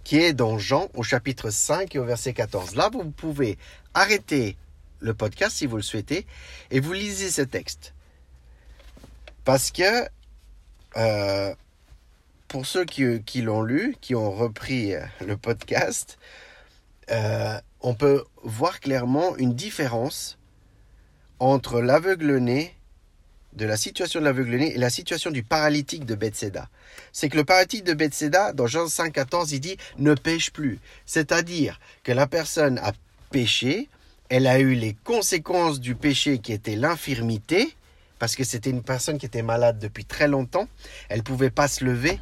qui 0.03 0.19
est 0.19 0.33
dans 0.33 0.59
Jean 0.59 0.89
au 0.95 1.03
chapitre 1.03 1.51
5 1.51 1.95
et 1.95 1.99
au 1.99 2.05
verset 2.05 2.33
14. 2.33 2.75
Là, 2.75 2.91
vous 2.93 3.11
pouvez 3.11 3.59
arrêter 3.95 4.57
le 4.99 5.15
podcast 5.15 5.57
si 5.57 5.67
vous 5.67 5.77
le 5.77 5.83
souhaitez 5.83 6.27
et 6.71 6.81
vous 6.81 6.93
lisez 6.93 7.31
ce 7.31 7.43
texte. 7.43 7.95
Parce 9.45 9.71
que 9.71 10.07
euh, 10.97 11.55
pour 12.49 12.67
ceux 12.67 12.85
qui, 12.85 13.43
l'ont 13.43 13.63
lu, 13.63 13.97
qui 14.01 14.15
ont 14.15 14.33
repris 14.33 14.93
le 15.25 15.37
podcast, 15.37 16.19
euh, 17.11 17.59
on 17.81 17.95
peut 17.95 18.25
voir 18.43 18.81
clairement 18.81 19.37
une 19.37 19.55
différence 19.55 20.39
entre 21.39 21.81
l'aveugle-né 21.81 22.75
de 23.53 23.67
la 23.67 23.77
situation 23.77 24.21
de 24.21 24.25
l'aveugle-né 24.25 24.75
et 24.75 24.79
la 24.79 24.91
situation 24.91 25.31
du 25.31 25.43
paralytique 25.43 26.05
de 26.05 26.15
Bethséda. 26.15 26.69
C'est 27.13 27.29
que 27.29 27.37
le 27.37 27.45
paralytique 27.45 27.85
de 27.85 27.95
Bethséda, 27.95 28.53
dans 28.53 28.67
Jean 28.67 28.87
5, 28.87 29.13
14, 29.13 29.53
il 29.53 29.61
dit 29.61 29.77
ne 29.99 30.15
pêche 30.15 30.53
plus. 30.53 30.79
C'est-à-dire 31.07 31.81
que 32.05 32.13
la 32.13 32.27
personne 32.27 32.79
a 32.79 32.93
péché, 33.31 33.89
elle 34.29 34.47
a 34.47 34.61
eu 34.61 34.75
les 34.75 34.95
conséquences 35.05 35.81
du 35.81 35.95
péché 35.95 36.39
qui 36.39 36.53
était 36.53 36.77
l'infirmité, 36.77 37.75
parce 38.21 38.37
que 38.37 38.45
c'était 38.45 38.71
une 38.71 38.83
personne 38.83 39.19
qui 39.19 39.27
était 39.27 39.43
malade 39.43 39.79
depuis 39.81 40.05
très 40.05 40.29
longtemps. 40.29 40.69
Elle 41.09 41.25
pouvait 41.25 41.51
pas 41.51 41.67
se 41.67 41.85
lever, 41.85 42.21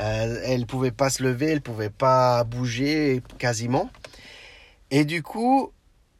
euh, 0.00 0.42
elle 0.44 0.66
pouvait 0.66 0.90
pas 0.90 1.08
se 1.08 1.22
lever, 1.22 1.52
elle 1.52 1.62
pouvait 1.62 1.88
pas 1.88 2.44
bouger 2.44 3.22
quasiment. 3.38 3.88
Et 4.90 5.04
du 5.04 5.22
coup, 5.22 5.72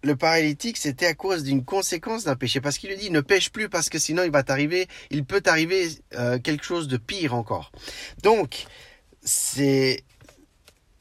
le 0.04 0.14
paralytique, 0.14 0.76
c'était 0.76 1.06
à 1.06 1.14
cause 1.14 1.42
d'une 1.42 1.64
conséquence 1.64 2.22
d'un 2.22 2.36
péché. 2.36 2.60
Parce 2.60 2.78
qu'il 2.78 2.88
lui 2.88 2.96
dit, 2.96 3.10
ne 3.10 3.20
pêche 3.20 3.50
plus 3.50 3.68
parce 3.68 3.90
que 3.90 3.98
sinon 3.98 4.22
il 4.22 4.30
va 4.30 4.44
t'arriver, 4.44 4.86
il 5.10 5.24
peut 5.24 5.40
t'arriver 5.40 5.88
euh, 6.14 6.38
quelque 6.38 6.64
chose 6.64 6.86
de 6.86 6.96
pire 6.96 7.34
encore. 7.34 7.72
Donc, 8.22 8.66
c'est, 9.22 10.04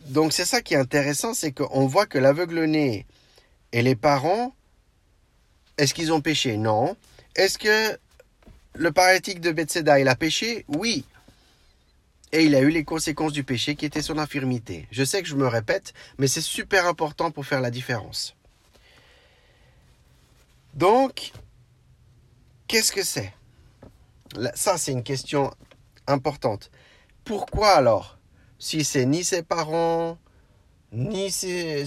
donc 0.07 0.33
c'est 0.33 0.45
ça 0.45 0.61
qui 0.61 0.73
est 0.73 0.77
intéressant, 0.77 1.35
c'est 1.35 1.51
qu'on 1.51 1.85
voit 1.85 2.07
que 2.07 2.17
l'aveugle-né 2.17 3.05
et 3.71 3.81
les 3.83 3.95
parents, 3.95 4.55
est-ce 5.77 5.93
qu'ils 5.93 6.11
ont 6.11 6.21
péché? 6.21 6.57
Non. 6.57 6.97
Est-ce 7.35 7.59
que 7.59 7.99
le 8.75 8.91
paralytique 8.91 9.41
de 9.41 9.51
Bethsaida, 9.51 9.99
il 9.99 10.07
a 10.07 10.15
péché? 10.15 10.65
Oui. 10.67 11.05
Et 12.31 12.43
il 12.43 12.55
a 12.55 12.59
eu 12.59 12.69
les 12.69 12.83
conséquences 12.83 13.31
du 13.31 13.43
péché 13.43 13.75
qui 13.75 13.85
était 13.85 14.01
son 14.01 14.17
infirmité. 14.17 14.87
Je 14.91 15.03
sais 15.03 15.21
que 15.21 15.27
je 15.27 15.35
me 15.35 15.47
répète, 15.47 15.93
mais 16.17 16.27
c'est 16.27 16.41
super 16.41 16.85
important 16.85 17.31
pour 17.31 17.45
faire 17.45 17.61
la 17.61 17.71
différence. 17.71 18.35
Donc, 20.73 21.31
qu'est-ce 22.67 22.91
que 22.91 23.03
c'est? 23.03 23.33
Ça, 24.53 24.77
c'est 24.77 24.91
une 24.91 25.03
question 25.03 25.53
importante. 26.07 26.71
Pourquoi 27.23 27.69
alors? 27.69 28.17
Si 28.59 28.83
c'est 28.83 29.05
ni 29.05 29.23
ses 29.23 29.43
parents, 29.43 30.17
ni 30.91 31.31
c'est 31.31 31.85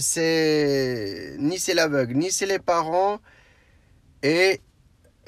ni 1.37 1.59
c'est 1.59 1.73
l'aveugle, 1.73 2.15
ni 2.15 2.31
c'est 2.31 2.45
les 2.45 2.59
parents, 2.59 3.19
et 4.23 4.61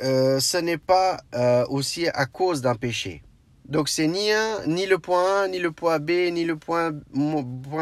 euh, 0.01 0.39
ce 0.39 0.57
n'est 0.57 0.77
pas 0.77 1.19
euh, 1.35 1.65
aussi 1.69 2.07
à 2.07 2.25
cause 2.25 2.61
d'un 2.61 2.75
péché. 2.75 3.23
Donc 3.65 3.87
c'est 3.87 4.07
ni 4.07 4.29
ni 4.67 4.85
le 4.85 4.99
point 4.99 5.43
A, 5.43 5.47
ni 5.47 5.59
le 5.59 5.71
point 5.71 5.99
B, 5.99 6.09
ni 6.31 6.43
le 6.43 6.57
point, 6.57 6.91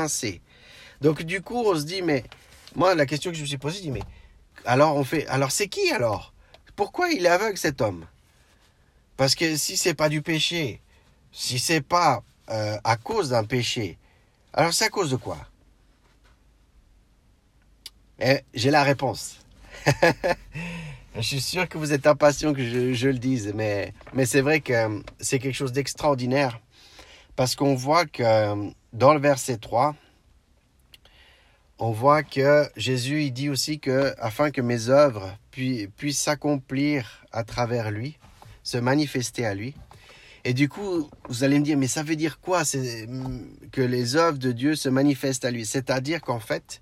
C. 0.07 0.41
Donc 1.01 1.23
du 1.23 1.41
coup, 1.41 1.63
on 1.65 1.75
se 1.75 1.83
dit, 1.83 2.01
mais 2.01 2.23
moi, 2.75 2.93
la 2.93 3.05
question 3.05 3.31
que 3.31 3.37
je 3.37 3.41
me 3.41 3.47
suis 3.47 3.57
posée, 3.57 3.77
je 3.77 3.83
dis, 3.83 3.91
mais 3.91 4.03
alors 4.65 4.95
on 4.95 5.03
fait, 5.03 5.25
alors 5.27 5.51
c'est 5.51 5.67
qui 5.67 5.89
alors? 5.91 6.33
Pourquoi 6.75 7.09
il 7.09 7.25
est 7.25 7.29
aveugle 7.29 7.57
cet 7.57 7.81
homme? 7.81 8.05
Parce 9.17 9.35
que 9.35 9.55
si 9.57 9.77
c'est 9.77 9.95
pas 9.95 10.09
du 10.09 10.21
péché, 10.21 10.81
si 11.31 11.59
c'est 11.59 11.81
pas 11.81 12.23
euh, 12.49 12.77
à 12.83 12.95
cause 12.97 13.29
d'un 13.29 13.43
péché, 13.43 13.97
alors 14.53 14.73
c'est 14.73 14.85
à 14.85 14.89
cause 14.89 15.11
de 15.11 15.15
quoi? 15.15 15.37
Et 18.19 18.41
j'ai 18.53 18.71
la 18.71 18.83
réponse. 18.83 19.37
je 21.21 21.27
suis 21.27 21.41
sûr 21.41 21.67
que 21.67 21.77
vous 21.77 21.91
êtes 21.91 22.07
impatient 22.07 22.53
que 22.53 22.63
je, 22.93 23.07
le 23.07 23.19
dise, 23.19 23.51
mais, 23.53 23.93
mais 24.13 24.25
c'est 24.25 24.41
vrai 24.41 24.61
que 24.61 25.03
c'est 25.19 25.39
quelque 25.39 25.55
chose 25.55 25.73
d'extraordinaire 25.73 26.59
parce 27.35 27.55
qu'on 27.55 27.75
voit 27.75 28.05
que 28.05 28.71
dans 28.93 29.13
le 29.13 29.19
verset 29.19 29.57
3, 29.57 29.95
on 31.77 31.91
voit 31.91 32.23
que 32.23 32.67
Jésus 32.75 33.23
il 33.23 33.31
dit 33.31 33.49
aussi 33.49 33.79
que 33.79 34.13
afin 34.19 34.51
que 34.51 34.61
mes 34.61 34.89
œuvres 34.89 35.37
puissent 35.51 36.21
s'accomplir 36.21 37.25
à 37.31 37.43
travers 37.43 37.91
lui, 37.91 38.17
se 38.63 38.77
manifester 38.77 39.45
à 39.45 39.53
lui. 39.53 39.75
Et 40.45 40.53
du 40.53 40.69
coup, 40.69 41.09
vous 41.27 41.43
allez 41.43 41.59
me 41.59 41.65
dire, 41.65 41.77
mais 41.77 41.87
ça 41.87 42.03
veut 42.03 42.15
dire 42.15 42.39
quoi 42.39 42.63
que 42.63 43.81
les 43.81 44.15
œuvres 44.15 44.37
de 44.37 44.51
Dieu 44.53 44.75
se 44.75 44.87
manifestent 44.87 45.45
à 45.45 45.51
lui? 45.51 45.65
C'est-à-dire 45.65 46.21
qu'en 46.21 46.39
fait, 46.39 46.81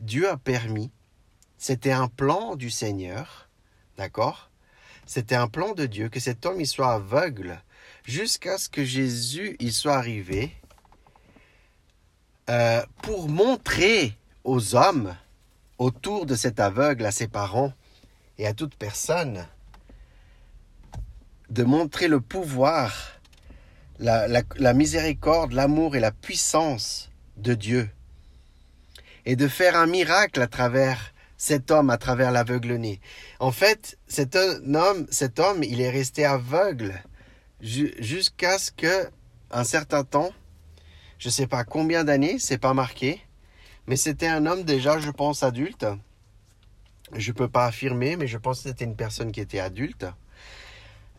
Dieu 0.00 0.28
a 0.28 0.36
permis, 0.36 0.90
c'était 1.56 1.92
un 1.92 2.08
plan 2.08 2.54
du 2.54 2.70
Seigneur, 2.70 3.47
d'accord? 3.98 4.50
C'était 5.04 5.34
un 5.34 5.48
plan 5.48 5.74
de 5.74 5.84
Dieu 5.84 6.08
que 6.08 6.20
cet 6.20 6.46
homme 6.46 6.60
il 6.60 6.66
soit 6.66 6.94
aveugle 6.94 7.60
jusqu'à 8.04 8.56
ce 8.56 8.70
que 8.70 8.84
Jésus 8.84 9.56
il 9.60 9.72
soit 9.72 9.96
arrivé 9.96 10.54
euh, 12.48 12.82
pour 13.02 13.28
montrer 13.28 14.16
aux 14.44 14.74
hommes 14.74 15.14
autour 15.76 16.24
de 16.24 16.34
cet 16.34 16.60
aveugle, 16.60 17.04
à 17.04 17.10
ses 17.10 17.28
parents 17.28 17.72
et 18.38 18.46
à 18.46 18.54
toute 18.54 18.74
personne, 18.74 19.46
de 21.50 21.62
montrer 21.62 22.08
le 22.08 22.20
pouvoir, 22.20 23.20
la, 23.98 24.72
miséricorde, 24.74 25.52
l'amour 25.52 25.96
et 25.96 26.00
la 26.00 26.12
puissance 26.12 27.10
de 27.36 27.54
Dieu, 27.54 27.90
et 29.24 29.36
de 29.36 29.48
faire 29.48 29.76
un 29.76 29.86
miracle 29.86 30.40
à 30.40 30.46
travers 30.46 31.12
cet 31.38 31.70
homme 31.70 31.88
à 31.88 31.96
travers 31.96 32.32
l'aveugle-né. 32.32 33.00
En 33.38 33.52
fait, 33.52 33.96
cet 34.08 34.36
homme, 34.36 35.06
cet 35.10 35.38
homme, 35.38 35.62
il 35.62 35.80
est 35.80 35.88
resté 35.88 36.26
aveugle 36.26 37.02
jusqu'à 37.60 38.58
ce 38.58 38.70
que, 38.70 39.08
un 39.50 39.64
certain 39.64 40.04
temps, 40.04 40.32
je 41.18 41.28
ne 41.28 41.32
sais 41.32 41.46
pas 41.46 41.64
combien 41.64 42.04
d'années, 42.04 42.38
c'est 42.38 42.58
pas 42.58 42.74
marqué, 42.74 43.20
mais 43.86 43.96
c'était 43.96 44.26
un 44.26 44.46
homme 44.46 44.64
déjà, 44.64 44.98
je 44.98 45.10
pense, 45.10 45.42
adulte. 45.42 45.86
Je 47.14 47.30
ne 47.30 47.36
peux 47.36 47.48
pas 47.48 47.66
affirmer, 47.66 48.16
mais 48.16 48.26
je 48.26 48.36
pense 48.36 48.62
que 48.62 48.68
c'était 48.68 48.84
une 48.84 48.96
personne 48.96 49.32
qui 49.32 49.40
était 49.40 49.60
adulte. 49.60 50.06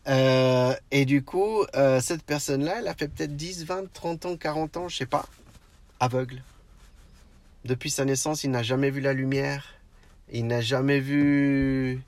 Euh, 0.06 0.74
et 0.90 1.04
du 1.04 1.24
coup, 1.24 1.64
euh, 1.74 2.00
cette 2.00 2.22
personne-là, 2.22 2.76
elle 2.78 2.88
a 2.88 2.94
fait 2.94 3.08
peut-être 3.08 3.36
10, 3.36 3.64
20, 3.64 3.92
30 3.92 4.26
ans, 4.26 4.36
40 4.36 4.76
ans, 4.76 4.88
je 4.88 4.96
sais 4.96 5.06
pas, 5.06 5.26
aveugle. 5.98 6.42
Depuis 7.64 7.90
sa 7.90 8.04
naissance, 8.04 8.44
il 8.44 8.50
n'a 8.50 8.62
jamais 8.62 8.90
vu 8.90 9.00
la 9.00 9.12
lumière, 9.12 9.79
il 10.32 10.46
n'a 10.46 10.60
jamais 10.60 11.00
vu 11.00 12.00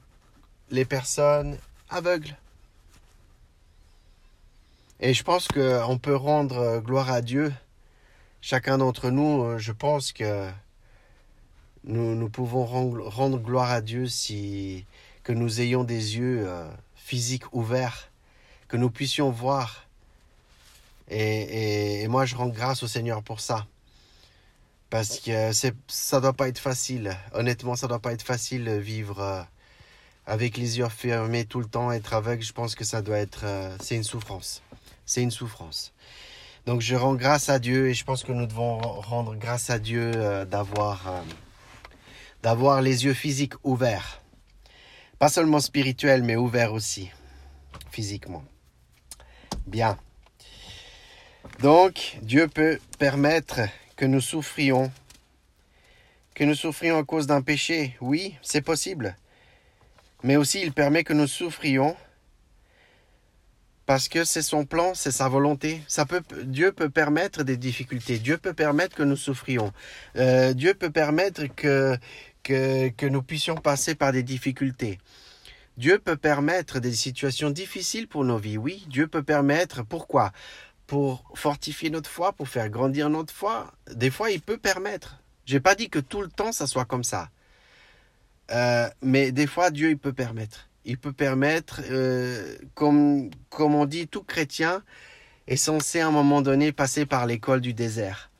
les 0.71 0.85
personnes 0.85 1.59
aveugles. 1.91 2.37
Et 5.01 5.15
je 5.15 5.23
pense 5.25 5.49
qu'on 5.49 5.99
peut 5.99 6.15
rendre 6.15 6.79
gloire 6.79 7.11
à 7.11 7.23
Dieu. 7.23 7.53
Chacun 8.41 8.79
d'entre 8.79 9.11
nous, 9.11 9.59
je 9.59 9.73
pense 9.73 10.13
que 10.13 10.49
nous, 11.85 12.15
nous 12.15 12.29
pouvons 12.29 12.65
rendre, 12.65 13.39
gloire 13.39 13.71
à 13.71 13.81
Dieu 13.81 14.07
si 14.07 14.87
que 15.25 15.33
nous 15.33 15.61
ayons 15.61 15.85
des 15.85 16.17
yeux 16.17 16.45
euh, 16.47 16.69
physiques 16.95 17.53
ouverts, 17.53 18.11
que 18.69 18.77
nous 18.77 18.91
puissions 18.91 19.31
voir. 19.31 19.87
Et, 21.09 22.03
et, 22.03 22.09
moi, 22.09 22.25
je 22.25 22.35
rends 22.35 22.49
grâce 22.49 22.83
au 22.83 22.87
Seigneur 22.87 23.23
pour 23.23 23.41
ça. 23.41 23.67
Parce 24.93 25.21
que 25.21 25.55
c'est, 25.55 25.75
ça 25.89 26.21
doit 26.21 26.35
pas 26.35 26.49
être 26.49 26.59
facile. 26.59 27.17
Honnêtement, 27.33 27.77
ça 27.77 27.89
doit 27.89 27.99
pas 27.99 28.13
être 28.13 28.21
facile 28.21 28.69
vivre 28.73 29.21
euh, 29.21 29.43
avec 30.27 30.59
les 30.59 30.81
yeux 30.81 30.89
fermés 30.91 31.47
tout 31.47 31.61
le 31.61 31.65
temps, 31.65 31.91
être 31.93 32.13
aveugle. 32.13 32.43
Je 32.43 32.53
pense 32.53 32.75
que 32.75 32.85
ça 32.85 33.01
doit 33.01 33.17
être, 33.17 33.45
euh, 33.45 33.75
c'est 33.81 33.95
une 33.97 34.05
souffrance. 34.05 34.63
C'est 35.07 35.23
une 35.23 35.31
souffrance. 35.31 35.95
Donc 36.67 36.83
je 36.83 36.95
rends 36.95 37.15
grâce 37.15 37.49
à 37.49 37.59
Dieu 37.59 37.89
et 37.89 37.95
je 37.95 38.05
pense 38.05 38.23
que 38.23 38.33
nous 38.33 38.45
devons 38.45 38.81
rendre 38.81 39.35
grâce 39.35 39.71
à 39.71 39.79
Dieu 39.79 40.13
d'avoir 40.45 41.25
d'avoir 42.43 42.83
les 42.83 43.07
yeux 43.07 43.15
physiques 43.15 43.55
ouverts. 43.65 44.21
Pas 45.19 45.31
seulement 45.31 45.61
spirituels, 45.61 46.23
mais 46.23 46.37
ouverts 46.37 46.75
aussi, 46.75 47.11
physiquement. 47.91 48.45
Bien. 49.67 49.97
Donc, 51.61 52.19
Dieu 52.21 52.47
peut 52.47 52.79
permettre 52.99 53.61
que 54.03 54.07
nous 54.09 54.21
souffrions, 54.21 54.91
que 56.35 56.43
nous 56.43 56.57
souffrions 56.57 56.99
à 56.99 57.05
cause 57.05 57.29
d'un 57.29 57.41
péché. 57.41 57.97
Oui, 58.01 58.35
c'est 58.43 58.61
possible. 58.61 59.17
Mais 60.25 60.35
aussi, 60.35 60.61
il 60.61 60.73
permet 60.73 61.05
que 61.05 61.13
nous 61.13 61.29
souffrions 61.29 61.95
parce 63.87 64.09
que 64.09 64.25
c'est 64.25 64.43
son 64.43 64.65
plan, 64.65 64.95
c'est 64.95 65.13
sa 65.13 65.29
volonté. 65.29 65.83
Ça 65.87 66.05
peut, 66.05 66.21
Dieu 66.43 66.73
peut 66.73 66.91
permettre 66.91 67.45
des 67.45 67.57
difficultés. 67.57 68.19
Dieu 68.19 68.39
peut 68.39 68.55
permettre 68.55 68.97
que 68.97 69.05
nous 69.05 69.15
souffrions. 69.15 69.73
Euh, 70.17 70.53
Dieu 70.53 70.75
peut 70.75 70.91
permettre 70.91 71.45
que, 71.55 71.97
que, 72.43 73.07
nous 73.07 73.23
puissions 73.23 73.55
passer 73.55 73.95
par 73.95 74.11
des 74.11 74.25
difficultés. 74.25 74.99
Dieu 75.77 76.01
peut 76.01 76.17
permettre 76.17 76.81
des 76.81 76.93
situations 76.93 77.51
difficiles 77.51 78.09
pour 78.09 78.25
nos 78.25 78.39
vies, 78.39 78.59
oui. 78.59 78.85
Dieu 78.89 79.07
peut 79.07 79.23
permettre, 79.23 79.85
pourquoi? 79.85 80.33
Pour 80.87 81.25
fortifier 81.35 81.91
notre 81.91 82.11
foi, 82.11 82.33
pour 82.33 82.49
faire 82.49 82.69
grandir 82.69 83.09
notre 83.09 83.33
foi. 83.33 83.73
Des 83.91 84.11
fois, 84.11 84.31
il 84.31 84.41
peut 84.41 84.59
permettre. 84.59 85.19
Je 85.47 85.55
n'ai 85.55 85.61
pas 85.61 85.75
dit 85.75 85.89
que 85.89 85.99
tout 85.99 86.21
le 86.21 86.29
temps, 86.29 86.53
ça 86.53 86.67
soit 86.67 86.85
comme 86.85 87.05
ça. 87.05 87.31
Euh, 88.51 88.89
mais 89.01 89.33
des 89.33 89.47
fois, 89.47 89.71
Dieu, 89.71 89.91
il 89.91 89.99
peut 89.99 90.13
permettre. 90.13 90.69
Il 90.85 90.99
peut 90.99 91.13
permettre, 91.13 91.81
euh, 91.91 92.57
comme, 92.75 93.31
comme 93.49 93.75
on 93.75 93.87
dit, 93.87 94.09
tout 94.09 94.23
chrétien 94.23 94.83
est 95.47 95.57
censé 95.57 96.01
à 96.01 96.09
un 96.09 96.11
moment 96.11 96.43
donné 96.43 96.73
passer 96.73 97.07
par 97.07 97.27
l'école 97.27 97.61
du 97.61 97.75
désert. 97.75 98.31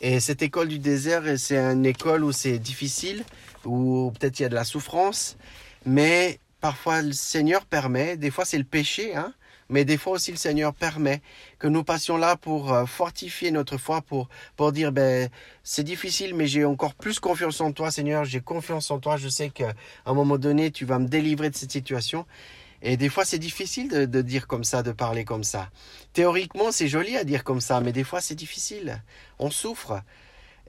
Et 0.00 0.20
cette 0.20 0.42
école 0.42 0.68
du 0.68 0.78
désert, 0.78 1.22
c'est 1.38 1.58
une 1.58 1.86
école 1.86 2.22
où 2.22 2.32
c'est 2.32 2.58
difficile, 2.58 3.24
où 3.64 4.12
peut-être 4.12 4.38
il 4.38 4.42
y 4.42 4.46
a 4.46 4.48
de 4.48 4.54
la 4.54 4.64
souffrance, 4.64 5.36
mais 5.84 6.38
parfois 6.60 7.02
le 7.02 7.12
Seigneur 7.12 7.64
permet, 7.66 8.16
des 8.16 8.30
fois 8.30 8.44
c'est 8.44 8.58
le 8.58 8.64
péché, 8.64 9.16
hein, 9.16 9.34
mais 9.68 9.84
des 9.84 9.98
fois 9.98 10.14
aussi 10.14 10.30
le 10.30 10.36
Seigneur 10.36 10.74
permet 10.74 11.20
que 11.58 11.66
nous 11.66 11.84
passions 11.84 12.16
là 12.16 12.36
pour 12.36 12.72
euh, 12.72 12.86
fortifier 12.86 13.50
notre 13.50 13.76
foi, 13.76 14.00
pour, 14.02 14.28
pour 14.56 14.72
dire, 14.72 14.92
ben, 14.92 15.28
c'est 15.62 15.84
difficile, 15.84 16.34
mais 16.34 16.46
j'ai 16.46 16.64
encore 16.64 16.94
plus 16.94 17.20
confiance 17.20 17.60
en 17.60 17.72
toi, 17.72 17.90
Seigneur, 17.90 18.24
j'ai 18.24 18.40
confiance 18.40 18.90
en 18.90 18.98
toi, 18.98 19.16
je 19.16 19.28
sais 19.28 19.50
qu'à 19.50 19.74
un 20.06 20.14
moment 20.14 20.38
donné, 20.38 20.70
tu 20.70 20.84
vas 20.84 20.98
me 20.98 21.06
délivrer 21.06 21.50
de 21.50 21.56
cette 21.56 21.72
situation. 21.72 22.26
Et 22.80 22.96
des 22.96 23.08
fois, 23.08 23.24
c'est 23.24 23.38
difficile 23.38 23.88
de, 23.88 24.22
dire 24.22 24.46
comme 24.46 24.64
ça, 24.64 24.82
de 24.82 24.92
parler 24.92 25.24
comme 25.24 25.44
ça. 25.44 25.70
Théoriquement, 26.12 26.70
c'est 26.70 26.88
joli 26.88 27.16
à 27.16 27.24
dire 27.24 27.42
comme 27.42 27.60
ça, 27.60 27.80
mais 27.80 27.92
des 27.92 28.04
fois, 28.04 28.20
c'est 28.20 28.36
difficile. 28.36 29.02
On 29.38 29.50
souffre. 29.50 30.00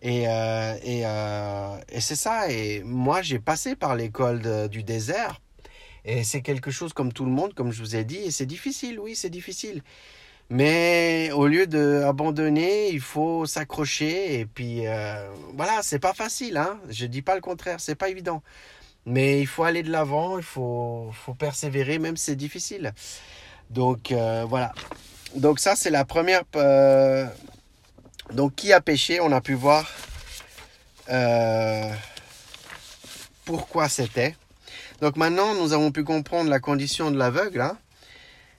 Et, 0.01 0.27
euh, 0.27 0.75
euh, 0.85 1.77
et, 1.89 2.01
c'est 2.01 2.15
ça. 2.15 2.49
Et 2.51 2.81
moi, 2.83 3.21
j'ai 3.21 3.37
passé 3.39 3.75
par 3.75 3.95
l'école 3.95 4.69
du 4.69 4.83
désert. 4.83 5.39
Et 6.09 6.23
c'est 6.23 6.41
quelque 6.41 6.71
chose 6.71 6.91
comme 6.91 7.13
tout 7.13 7.23
le 7.23 7.29
monde, 7.29 7.53
comme 7.53 7.71
je 7.71 7.81
vous 7.81 7.95
ai 7.95 8.03
dit. 8.03 8.17
Et 8.17 8.31
c'est 8.31 8.47
difficile, 8.47 8.99
oui, 8.99 9.15
c'est 9.15 9.29
difficile. 9.29 9.83
Mais 10.49 11.29
au 11.33 11.45
lieu 11.45 11.67
d'abandonner, 11.67 12.89
il 12.89 12.99
faut 12.99 13.45
s'accrocher. 13.45 14.39
Et 14.39 14.45
puis, 14.47 14.87
euh, 14.87 15.29
voilà, 15.53 15.81
c'est 15.83 15.99
pas 15.99 16.15
facile. 16.15 16.57
Hein 16.57 16.79
je 16.89 17.05
dis 17.05 17.21
pas 17.21 17.35
le 17.35 17.41
contraire, 17.41 17.79
c'est 17.79 17.93
pas 17.93 18.09
évident. 18.09 18.41
Mais 19.05 19.39
il 19.39 19.45
faut 19.45 19.63
aller 19.63 19.83
de 19.83 19.91
l'avant, 19.91 20.39
il 20.39 20.43
faut, 20.43 21.11
persévérer, 21.37 21.99
même 21.99 22.17
si 22.17 22.25
c'est 22.25 22.35
difficile. 22.35 22.91
Donc 23.69 24.11
euh, 24.11 24.45
voilà. 24.49 24.73
Donc 25.35 25.59
ça, 25.59 25.75
c'est 25.75 25.91
la 25.91 26.05
première... 26.05 26.41
Euh, 26.55 27.27
donc 28.33 28.55
qui 28.55 28.73
a 28.73 28.81
péché, 28.81 29.19
on 29.21 29.31
a 29.31 29.41
pu 29.41 29.53
voir 29.53 29.87
pourquoi 33.45 33.89
c'était. 33.89 34.35
Donc 35.01 35.15
maintenant, 35.15 35.53
nous 35.55 35.73
avons 35.73 35.91
pu 35.91 36.03
comprendre 36.03 36.49
la 36.49 36.59
condition 36.59 37.11
de 37.11 37.17
l'aveugle. 37.17 37.61
Hein. 37.61 37.77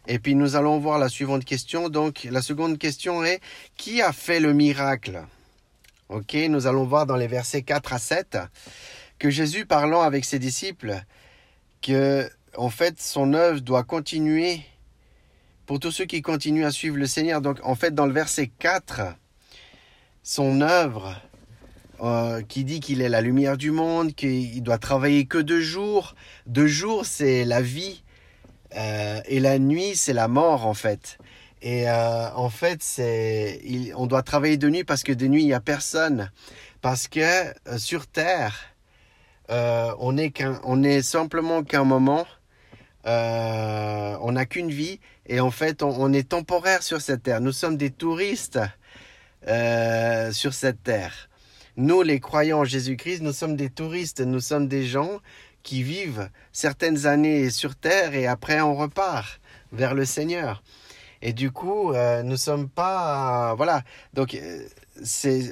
et 0.07 0.19
puis 0.19 0.35
nous 0.35 0.57
allons 0.57 0.79
voir 0.79 0.99
la 0.99 1.09
suivante 1.09 1.45
question. 1.45 1.89
Donc 1.89 2.27
la 2.31 2.43
seconde 2.43 2.79
question 2.79 3.25
est, 3.25 3.41
qui 3.77 4.01
a 4.01 4.13
fait 4.13 4.41
le 4.41 4.53
miracle? 4.53 5.23
Ok, 6.09 6.35
nous 6.49 6.67
allons 6.67 6.85
voir 6.85 7.07
dans 7.07 7.17
les 7.17 7.29
versets 7.29 7.63
4 7.63 7.93
à 7.93 7.99
7 7.99 8.39
que 9.19 9.31
Jésus 9.31 9.67
parlant 9.67 10.01
avec 10.01 10.25
ses 10.25 10.39
disciples, 10.39 11.03
que 11.83 12.29
en 12.57 12.71
fait 12.71 13.01
son 13.01 13.35
œuvre 13.35 13.61
doit 13.61 13.85
continuer 13.85 14.63
pour 15.67 15.79
tous 15.79 15.93
ceux 15.93 16.07
qui 16.07 16.23
continuent 16.23 16.65
à 16.65 16.73
suivre 16.73 16.97
le 16.97 17.07
Seigneur. 17.07 17.41
Donc 17.41 17.61
en 17.63 17.75
fait 17.75 17.95
dans 17.95 18.07
le 18.07 18.13
verset 18.13 18.51
4, 18.59 19.15
son 20.23 20.63
œuvre 20.63 21.21
euh, 22.03 22.41
qui 22.41 22.65
dit 22.65 22.81
qu'il 22.81 23.03
est 23.03 23.11
la 23.11 23.21
lumière 23.21 23.59
du 23.59 23.73
monde, 23.73 24.15
qu'il 24.15 24.63
doit 24.63 24.79
travailler 24.79 25.27
que 25.27 25.37
deux 25.37 25.61
jours. 25.61 26.15
Deux 26.47 26.67
jours, 26.67 27.05
c'est 27.05 27.45
la 27.45 27.61
vie. 27.61 28.03
Euh, 28.75 29.21
et 29.27 29.39
la 29.39 29.59
nuit, 29.59 29.97
c'est 29.97 30.15
la 30.15 30.27
mort, 30.27 30.67
en 30.67 30.73
fait. 30.73 31.19
Et 31.61 31.91
euh, 31.91 32.33
en 32.35 32.49
fait, 32.49 32.83
c'est, 32.83 33.61
on 33.97 34.07
doit 34.07 34.23
travailler 34.23 34.57
de 34.57 34.71
nuit 34.71 34.85
parce 34.85 35.03
que 35.03 35.13
de 35.13 35.27
nuit, 35.27 35.43
il 35.43 35.47
n'y 35.47 35.53
a 35.53 35.61
personne. 35.61 36.31
Parce 36.81 37.07
que 37.07 37.53
sur 37.77 38.07
Terre, 38.07 38.57
on 39.51 40.17
est 40.17 40.31
qu'un, 40.31 40.59
on 40.65 40.83
est 40.83 41.03
simplement 41.03 41.63
qu'un 41.65 41.85
moment. 41.85 42.27
On 43.05 44.33
n'a 44.33 44.47
qu'une 44.47 44.71
vie 44.71 45.01
et 45.27 45.41
en 45.41 45.51
fait, 45.51 45.83
on, 45.83 46.13
est 46.15 46.31
temporaire 46.31 46.83
sur 46.83 47.03
cette 47.03 47.25
terre. 47.25 47.43
Nous 47.43 47.53
sommes 47.53 47.77
des 47.77 47.91
touristes 47.91 48.59
sur 49.45 50.55
cette 50.55 50.83
terre. 50.83 51.30
Nous, 51.77 52.03
les 52.03 52.21
croyants 52.21 52.61
en 52.61 52.65
Jésus-Christ, 52.65 53.23
nous 53.23 53.33
sommes 53.33 53.57
des 53.57 53.71
touristes. 53.71 54.21
Nous 54.21 54.41
sommes 54.41 54.69
des 54.69 54.85
gens 54.85 55.21
qui 55.63 55.83
vivent 55.83 56.31
certaines 56.53 57.07
années 57.07 57.51
sur 57.51 57.77
terre 57.77 58.15
et 58.15 58.27
après 58.27 58.61
on 58.61 58.75
repart 58.75 59.41
vers 59.73 59.95
le 59.95 60.05
Seigneur. 60.05 60.63
Et 61.23 61.33
du 61.33 61.51
coup, 61.51 61.93
nous 61.93 62.23
ne 62.31 62.37
sommes 62.37 62.69
pas, 62.69 63.55
voilà. 63.55 63.83
Donc, 64.15 64.39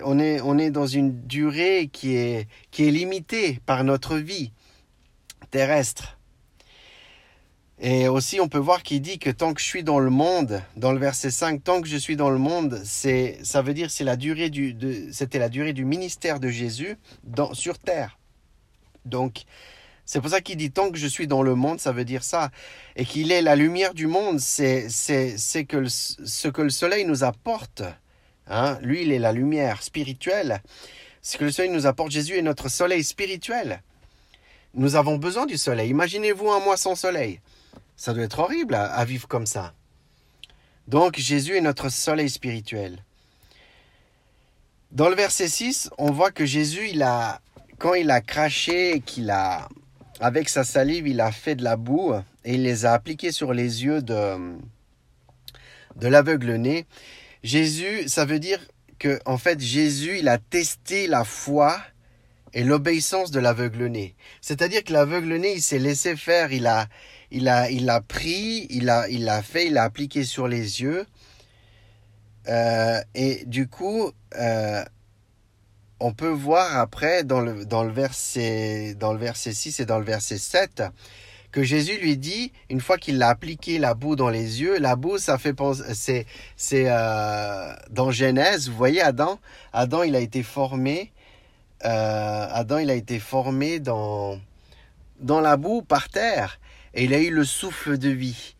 on, 0.04 0.18
est, 0.18 0.40
on 0.40 0.58
est 0.58 0.70
dans 0.70 0.86
une 0.86 1.26
durée 1.26 1.90
qui 1.92 2.16
est, 2.16 2.48
qui 2.70 2.88
est 2.88 2.90
limitée 2.90 3.60
par 3.66 3.84
notre 3.84 4.16
vie 4.16 4.52
terrestre. 5.50 6.17
Et 7.80 8.08
aussi, 8.08 8.40
on 8.40 8.48
peut 8.48 8.58
voir 8.58 8.82
qu'il 8.82 9.00
dit 9.00 9.18
que 9.18 9.30
tant 9.30 9.54
que 9.54 9.60
je 9.60 9.66
suis 9.66 9.84
dans 9.84 10.00
le 10.00 10.10
monde, 10.10 10.62
dans 10.76 10.92
le 10.92 10.98
verset 10.98 11.30
5, 11.30 11.62
tant 11.62 11.80
que 11.80 11.86
je 11.86 11.96
suis 11.96 12.16
dans 12.16 12.30
le 12.30 12.38
monde, 12.38 12.80
c'est, 12.84 13.38
ça 13.44 13.62
veut 13.62 13.74
dire 13.74 13.90
c'est 13.90 14.04
la 14.04 14.16
durée 14.16 14.50
du, 14.50 14.76
c'était 15.12 15.38
la 15.38 15.48
durée 15.48 15.72
du 15.72 15.84
ministère 15.84 16.40
de 16.40 16.48
Jésus 16.48 16.96
sur 17.52 17.78
terre. 17.78 18.18
Donc, 19.04 19.44
c'est 20.04 20.20
pour 20.20 20.30
ça 20.30 20.40
qu'il 20.40 20.56
dit 20.56 20.72
tant 20.72 20.90
que 20.90 20.98
je 20.98 21.06
suis 21.06 21.28
dans 21.28 21.42
le 21.42 21.54
monde, 21.54 21.78
ça 21.78 21.92
veut 21.92 22.04
dire 22.04 22.24
ça. 22.24 22.50
Et 22.96 23.04
qu'il 23.04 23.30
est 23.30 23.42
la 23.42 23.54
lumière 23.54 23.94
du 23.94 24.08
monde, 24.08 24.40
c'est, 24.40 24.88
c'est, 24.88 25.38
c'est 25.38 25.64
que 25.64 25.86
ce 25.86 26.48
que 26.48 26.62
le 26.62 26.70
soleil 26.70 27.04
nous 27.04 27.22
apporte 27.22 27.82
Hein? 28.50 28.78
Lui, 28.82 29.02
il 29.02 29.12
est 29.12 29.18
la 29.18 29.32
lumière 29.32 29.82
spirituelle. 29.82 30.62
Ce 31.22 31.36
que 31.36 31.44
le 31.44 31.52
soleil 31.52 31.70
nous 31.70 31.86
apporte, 31.86 32.10
Jésus 32.10 32.38
est 32.38 32.42
notre 32.42 32.68
soleil 32.68 33.04
spirituel. 33.04 33.82
nous 34.74 34.96
avons 34.96 35.16
besoin 35.16 35.46
du 35.46 35.56
soleil. 35.56 35.90
Imaginez-vous 35.90 36.50
un 36.50 36.60
mois 36.60 36.76
sans 36.76 36.94
soleil. 36.94 37.40
Ça 37.98 38.14
doit 38.14 38.22
être 38.22 38.38
horrible 38.38 38.76
à, 38.76 39.04
vivre 39.04 39.26
comme 39.26 39.44
ça. 39.44 39.74
Donc 40.86 41.18
Jésus 41.18 41.56
est 41.56 41.60
notre 41.60 41.88
soleil 41.88 42.30
spirituel. 42.30 43.04
Dans 44.92 45.08
le 45.08 45.16
verset 45.16 45.48
6, 45.48 45.90
on 45.98 46.12
voit 46.12 46.30
que 46.30 46.46
Jésus, 46.46 46.90
il 46.90 47.02
a, 47.02 47.40
quand 47.78 47.94
il 47.94 48.12
a 48.12 48.20
craché, 48.20 49.02
qu'il 49.04 49.30
a, 49.30 49.68
avec 50.20 50.48
sa 50.48 50.62
salive, 50.62 51.08
il 51.08 51.20
a 51.20 51.32
fait 51.32 51.56
de 51.56 51.64
la 51.64 51.76
boue 51.76 52.14
et 52.44 52.54
il 52.54 52.62
les 52.62 52.86
a 52.86 52.92
appliqués 52.92 53.32
sur 53.32 53.52
les 53.52 53.84
yeux 53.84 54.00
de, 54.00 54.56
l'aveugle-né. 56.00 56.86
Jésus, 57.42 58.08
ça 58.08 58.24
veut 58.24 58.38
dire 58.38 58.60
que, 59.00 59.18
en 59.26 59.38
fait, 59.38 59.58
Jésus, 59.58 60.18
il 60.20 60.28
a 60.28 60.38
testé 60.38 61.08
la 61.08 61.24
foi 61.24 61.76
et 62.54 62.62
l'obéissance 62.62 63.32
de 63.32 63.40
l'aveugle-né. 63.40 64.14
C'est-à-dire 64.40 64.84
que 64.84 64.92
l'aveugle-né, 64.92 65.54
il 65.54 65.62
s'est 65.62 65.80
laissé 65.80 66.16
faire, 66.16 66.52
il 66.52 66.66
a, 66.68 66.88
il 67.30 67.48
a, 67.48 67.70
il 67.70 67.88
a 67.90 68.00
pris, 68.00 68.66
il 68.70 68.88
a, 68.88 69.08
il 69.08 69.28
a 69.28 69.42
fait, 69.42 69.66
il 69.66 69.78
a 69.78 69.84
appliqué 69.84 70.24
sur 70.24 70.48
les 70.48 70.82
yeux. 70.82 71.06
Euh, 72.48 73.00
et 73.14 73.44
du 73.46 73.68
coup, 73.68 74.10
euh, 74.38 74.84
on 76.00 76.12
peut 76.12 76.28
voir 76.28 76.78
après 76.78 77.24
dans 77.24 77.40
le, 77.40 77.66
dans 77.66 77.84
le, 77.84 77.92
verset, 77.92 78.94
dans 78.98 79.12
le 79.12 79.18
verset 79.18 79.52
6 79.52 79.80
et 79.80 79.86
dans 79.86 79.98
le 79.98 80.04
verset 80.04 80.38
7 80.38 80.82
que 81.50 81.62
Jésus 81.62 81.96
lui 81.98 82.18
dit, 82.18 82.52
une 82.68 82.80
fois 82.80 82.98
qu'il 82.98 83.22
a 83.22 83.28
appliqué 83.28 83.78
la 83.78 83.94
boue 83.94 84.16
dans 84.16 84.28
les 84.28 84.60
yeux, 84.60 84.78
la 84.78 84.96
boue, 84.96 85.16
ça 85.16 85.38
fait 85.38 85.54
penser, 85.54 86.26
c'est, 86.56 86.84
euh, 86.88 87.74
dans 87.90 88.10
Genèse, 88.10 88.68
vous 88.68 88.76
voyez 88.76 89.00
Adam, 89.00 89.38
Adam, 89.72 90.02
il 90.02 90.14
a 90.14 90.20
été 90.20 90.42
formé, 90.42 91.10
Adam, 91.80 92.78
il 92.78 92.90
a 92.90 92.94
été 92.94 93.18
formé 93.18 93.80
dans, 93.80 94.38
dans 95.20 95.40
la 95.40 95.56
boue 95.56 95.80
par 95.80 96.10
terre, 96.10 96.60
et 96.98 97.04
il 97.04 97.14
a 97.14 97.20
eu 97.20 97.30
le 97.30 97.44
souffle 97.44 97.96
de 97.96 98.08
vie. 98.08 98.56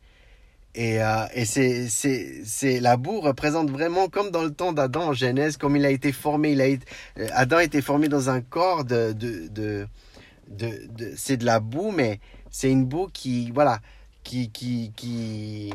Et, 0.77 1.03
euh, 1.03 1.27
c'est, 1.45 2.81
la 2.81 2.97
boue 2.97 3.21
représente 3.21 3.69
vraiment 3.69 4.09
comme 4.09 4.31
dans 4.31 4.45
le 4.45 4.53
temps 4.53 4.73
d'Adam 4.73 5.09
en 5.09 5.13
Genèse, 5.13 5.57
comme 5.57 5.75
il 5.75 5.85
a 5.85 5.91
été 5.91 6.13
formé. 6.13 6.53
Il 6.53 6.61
a 6.61 6.67
été, 6.67 6.87
Adam 7.33 7.57
a 7.57 7.65
été 7.65 7.83
formé 7.83 8.07
dans 8.07 8.31
un 8.31 8.41
corps 8.41 8.85
de, 8.85 9.17
c'est 11.17 11.37
de 11.37 11.45
la 11.45 11.59
boue, 11.59 11.91
mais 11.91 12.21
c'est 12.49 12.71
une 12.71 12.85
boue 12.85 13.09
qui, 13.13 13.51
voilà, 13.51 13.81
qui, 14.23 14.51
qui, 14.51 15.73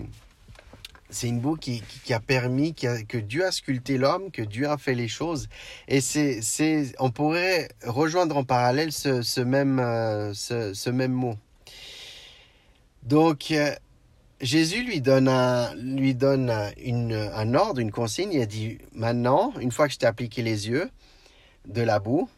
c'est 1.09 1.27
une 1.27 1.41
boue 1.41 1.57
qui, 1.57 1.83
a 2.11 2.21
permis, 2.21 2.73
que 2.73 3.17
Dieu 3.17 3.45
a 3.45 3.51
sculpté 3.51 3.97
l'homme, 3.97 4.31
que 4.31 4.41
Dieu 4.41 4.69
a 4.69 4.77
fait 4.77 4.95
les 4.95 5.09
choses. 5.09 5.49
Et 5.89 5.99
on 6.99 7.11
pourrait 7.11 7.67
rejoindre 7.85 8.37
en 8.37 8.45
parallèle 8.45 8.93
ce, 8.93 9.41
même, 9.41 9.79
euh, 9.79 10.33
ce, 10.33 10.89
même 10.89 11.11
mot. 11.11 11.35
Donc, 13.03 13.51
euh, 13.51 13.75
Jésus 14.39 14.83
lui 14.83 15.01
donne, 15.01 15.27
un, 15.27 15.75
lui 15.75 16.15
donne 16.15 16.49
un 16.49 17.53
ordre, 17.53 17.79
une 17.79 17.91
consigne. 17.91 18.31
Il 18.31 18.41
a 18.41 18.45
dit, 18.45 18.77
maintenant, 18.93 19.53
une 19.59 19.71
fois 19.71 19.87
que 19.87 19.93
je 19.93 19.99
t'ai 19.99 20.05
appliqué 20.05 20.41
les 20.41 20.69
yeux 20.69 20.89
de 21.67 21.81
la 21.81 21.99
boue, 21.99 22.29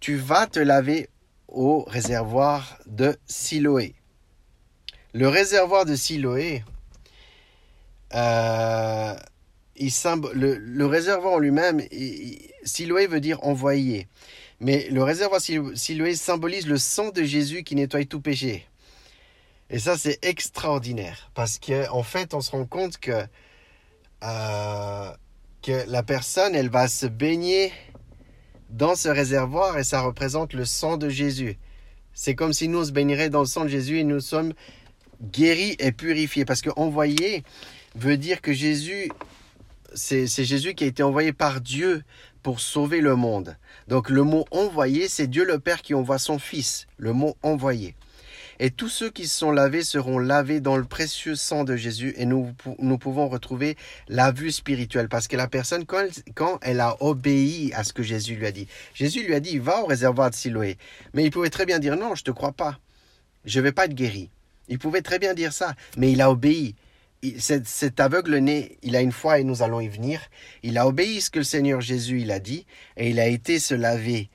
tu 0.00 0.16
vas 0.16 0.46
te 0.46 0.58
laver 0.58 1.08
au 1.48 1.84
réservoir 1.84 2.78
de 2.86 3.16
Siloé. 3.26 3.94
Le 5.14 5.28
réservoir 5.28 5.84
de 5.84 5.94
Siloé, 5.94 6.64
euh, 8.14 9.14
le, 9.76 10.56
le, 10.56 10.86
réservoir 10.86 11.34
en 11.34 11.38
lui-même, 11.38 11.80
Siloé 12.64 13.06
veut 13.06 13.20
dire 13.20 13.42
envoyé. 13.44 14.08
Mais 14.60 14.88
le 14.90 15.02
réservoir 15.02 15.40
Siloé 15.40 16.14
symbolise 16.14 16.66
le 16.66 16.78
sang 16.78 17.10
de 17.10 17.22
Jésus 17.22 17.62
qui 17.62 17.74
nettoie 17.74 18.04
tout 18.04 18.20
péché. 18.20 18.66
Et 19.72 19.78
ça, 19.78 19.96
c'est 19.96 20.18
extraordinaire. 20.22 21.30
Parce 21.34 21.58
qu'en 21.58 21.98
en 21.98 22.02
fait, 22.02 22.34
on 22.34 22.42
se 22.42 22.50
rend 22.50 22.66
compte 22.66 22.98
que, 22.98 23.24
euh, 24.22 25.10
que 25.62 25.90
la 25.90 26.02
personne, 26.02 26.54
elle 26.54 26.68
va 26.68 26.88
se 26.88 27.06
baigner 27.06 27.72
dans 28.68 28.94
ce 28.94 29.08
réservoir 29.08 29.78
et 29.78 29.84
ça 29.84 30.02
représente 30.02 30.52
le 30.52 30.66
sang 30.66 30.98
de 30.98 31.08
Jésus. 31.08 31.58
C'est 32.12 32.34
comme 32.34 32.52
si 32.52 32.68
nous 32.68 32.80
on 32.80 32.84
se 32.84 32.92
baignerait 32.92 33.30
dans 33.30 33.40
le 33.40 33.46
sang 33.46 33.64
de 33.64 33.68
Jésus 33.68 33.98
et 33.98 34.04
nous 34.04 34.20
sommes 34.20 34.52
guéris 35.22 35.76
et 35.78 35.90
purifiés. 35.90 36.44
Parce 36.44 36.60
que 36.60 36.70
envoyé 36.76 37.42
veut 37.94 38.18
dire 38.18 38.42
que 38.42 38.52
Jésus, 38.52 39.10
c'est 39.94 40.26
Jésus 40.26 40.74
qui 40.74 40.84
a 40.84 40.86
été 40.86 41.02
envoyé 41.02 41.32
par 41.32 41.62
Dieu 41.62 42.02
pour 42.42 42.60
sauver 42.60 43.00
le 43.00 43.16
monde. 43.16 43.56
Donc 43.88 44.10
le 44.10 44.22
mot 44.22 44.44
envoyé, 44.50 45.08
c'est 45.08 45.28
Dieu 45.28 45.44
le 45.44 45.58
Père 45.58 45.80
qui 45.80 45.94
envoie 45.94 46.18
son 46.18 46.38
Fils, 46.38 46.86
le 46.98 47.14
mot 47.14 47.36
envoyé. 47.42 47.94
Et 48.64 48.70
tous 48.70 48.88
ceux 48.88 49.10
qui 49.10 49.26
sont 49.26 49.50
lavés 49.50 49.82
seront 49.82 50.20
lavés 50.20 50.60
dans 50.60 50.76
le 50.76 50.84
précieux 50.84 51.34
sang 51.34 51.64
de 51.64 51.74
Jésus 51.74 52.14
et 52.16 52.26
nous, 52.26 52.54
nous 52.78 52.96
pouvons 52.96 53.26
retrouver 53.26 53.76
la 54.06 54.30
vue 54.30 54.52
spirituelle 54.52 55.08
parce 55.08 55.26
que 55.26 55.36
la 55.36 55.48
personne, 55.48 55.84
quand 55.84 56.60
elle, 56.62 56.78
a 56.78 56.96
obéi 57.02 57.72
à 57.74 57.82
ce 57.82 57.92
que 57.92 58.04
Jésus 58.04 58.36
lui 58.36 58.46
a 58.46 58.52
dit, 58.52 58.68
Jésus 58.94 59.24
lui 59.24 59.34
a 59.34 59.40
dit, 59.40 59.58
va 59.58 59.82
au 59.82 59.86
réservoir 59.86 60.30
de 60.30 60.36
Siloé. 60.36 60.78
Mais 61.12 61.24
il 61.24 61.32
pouvait 61.32 61.50
très 61.50 61.66
bien 61.66 61.80
dire, 61.80 61.96
non, 61.96 62.14
je 62.14 62.22
ne 62.22 62.26
te 62.26 62.30
crois 62.30 62.52
pas. 62.52 62.78
Je 63.44 63.58
ne 63.58 63.64
vais 63.64 63.72
pas 63.72 63.86
être 63.86 63.94
guéri. 63.94 64.30
Il 64.68 64.78
pouvait 64.78 65.02
très 65.02 65.18
bien 65.18 65.34
dire 65.34 65.52
ça, 65.52 65.74
mais 65.96 66.12
il 66.12 66.20
a 66.22 66.30
obéi. 66.30 66.76
Cet, 67.38 67.66
cet 67.66 67.98
aveugle-né, 67.98 68.78
il 68.84 68.94
a 68.94 69.00
une 69.00 69.10
foi 69.10 69.40
et 69.40 69.44
nous 69.44 69.62
allons 69.64 69.80
y 69.80 69.88
venir. 69.88 70.20
Il 70.62 70.78
a 70.78 70.86
obéi 70.86 71.20
ce 71.20 71.30
que 71.30 71.40
le 71.40 71.44
Seigneur 71.44 71.80
Jésus 71.80 72.20
il 72.20 72.30
a 72.30 72.38
dit 72.38 72.64
et 72.96 73.10
il 73.10 73.18
a 73.18 73.26
été 73.26 73.58
se 73.58 73.74
laver 73.74 74.30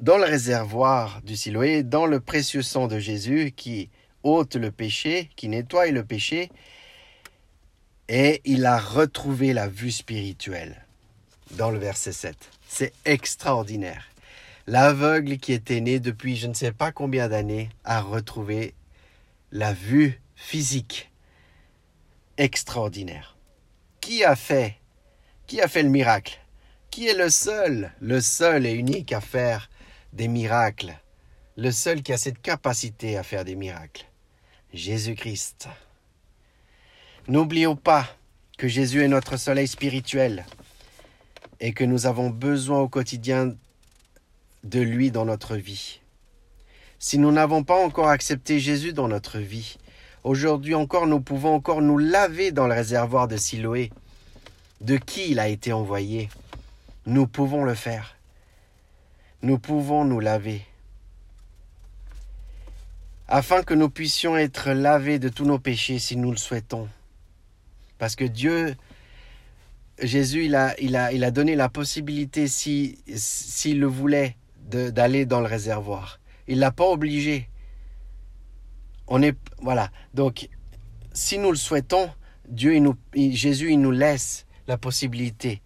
dans 0.00 0.18
le 0.18 0.24
réservoir 0.24 1.22
du 1.22 1.36
Siloé, 1.36 1.82
dans 1.82 2.06
le 2.06 2.20
précieux 2.20 2.62
sang 2.62 2.88
de 2.88 2.98
Jésus 2.98 3.52
qui 3.54 3.90
ôte 4.22 4.56
le 4.56 4.70
péché, 4.70 5.30
qui 5.36 5.48
nettoie 5.48 5.90
le 5.90 6.04
péché, 6.04 6.50
et 8.08 8.40
il 8.44 8.66
a 8.66 8.78
retrouvé 8.78 9.52
la 9.52 9.68
vue 9.68 9.92
spirituelle 9.92 10.84
dans 11.52 11.70
le 11.70 11.78
verset 11.78 12.12
7. 12.12 12.36
C'est 12.68 12.92
extraordinaire. 13.04 14.04
L'aveugle 14.66 15.38
qui 15.38 15.52
était 15.52 15.80
né 15.80 16.00
depuis 16.00 16.36
je 16.36 16.46
ne 16.46 16.54
sais 16.54 16.72
pas 16.72 16.90
combien 16.90 17.28
d'années 17.28 17.68
a 17.84 18.00
retrouvé 18.00 18.74
la 19.52 19.72
vue 19.72 20.20
physique. 20.36 21.10
Extraordinaire. 22.36 23.36
Qui 24.00 24.24
a 24.24 24.36
fait 24.36 24.76
Qui 25.46 25.60
a 25.60 25.68
fait 25.68 25.82
le 25.82 25.90
miracle? 25.90 26.40
Qui 26.90 27.08
est 27.08 27.14
le 27.14 27.30
seul, 27.30 27.92
le 28.00 28.20
seul 28.20 28.66
et 28.66 28.72
unique 28.72 29.12
à 29.12 29.20
faire 29.20 29.68
des 30.14 30.28
miracles. 30.28 30.96
Le 31.56 31.72
seul 31.72 32.02
qui 32.02 32.12
a 32.12 32.18
cette 32.18 32.40
capacité 32.40 33.16
à 33.16 33.22
faire 33.22 33.44
des 33.44 33.56
miracles. 33.56 34.06
Jésus-Christ. 34.72 35.68
N'oublions 37.26 37.74
pas 37.74 38.06
que 38.56 38.68
Jésus 38.68 39.02
est 39.02 39.08
notre 39.08 39.36
soleil 39.36 39.66
spirituel 39.66 40.46
et 41.60 41.72
que 41.72 41.84
nous 41.84 42.06
avons 42.06 42.30
besoin 42.30 42.80
au 42.80 42.88
quotidien 42.88 43.54
de 44.62 44.80
lui 44.80 45.10
dans 45.10 45.24
notre 45.24 45.56
vie. 45.56 46.00
Si 46.98 47.18
nous 47.18 47.32
n'avons 47.32 47.64
pas 47.64 47.84
encore 47.84 48.08
accepté 48.08 48.60
Jésus 48.60 48.92
dans 48.92 49.08
notre 49.08 49.38
vie, 49.38 49.78
aujourd'hui 50.22 50.74
encore 50.74 51.06
nous 51.06 51.20
pouvons 51.20 51.54
encore 51.54 51.82
nous 51.82 51.98
laver 51.98 52.52
dans 52.52 52.68
le 52.68 52.74
réservoir 52.74 53.26
de 53.26 53.36
Siloé, 53.36 53.90
de 54.80 54.96
qui 54.96 55.30
il 55.30 55.40
a 55.40 55.48
été 55.48 55.72
envoyé. 55.72 56.28
Nous 57.04 57.26
pouvons 57.26 57.64
le 57.64 57.74
faire 57.74 58.16
nous 59.44 59.58
pouvons 59.58 60.06
nous 60.06 60.20
laver, 60.20 60.62
afin 63.28 63.62
que 63.62 63.74
nous 63.74 63.90
puissions 63.90 64.38
être 64.38 64.70
lavés 64.70 65.18
de 65.18 65.28
tous 65.28 65.44
nos 65.44 65.58
péchés 65.58 65.98
si 65.98 66.16
nous 66.16 66.30
le 66.30 66.38
souhaitons. 66.38 66.88
Parce 67.98 68.16
que 68.16 68.24
Dieu, 68.24 68.74
Jésus, 70.00 70.46
il 70.46 70.54
a, 70.54 70.74
il 70.80 70.96
a, 70.96 71.12
il 71.12 71.22
a 71.24 71.30
donné 71.30 71.56
la 71.56 71.68
possibilité, 71.68 72.48
s'il 72.48 72.96
si, 73.06 73.74
le 73.74 73.86
voulait, 73.86 74.36
d'aller 74.66 75.26
dans 75.26 75.40
le 75.40 75.46
réservoir. 75.46 76.20
Il 76.48 76.56
ne 76.56 76.60
l'a 76.60 76.72
pas 76.72 76.86
obligé. 76.86 77.50
On 79.08 79.22
est, 79.22 79.36
voilà. 79.60 79.90
Donc, 80.14 80.48
si 81.12 81.38
nous 81.38 81.50
le 81.50 81.58
souhaitons, 81.58 82.08
Dieu, 82.48 82.74
il 83.14 83.36
Jésus, 83.36 83.72
il 83.72 83.80
nous 83.80 83.90
laisse 83.90 84.46
la 84.68 84.78
possibilité 84.78 85.60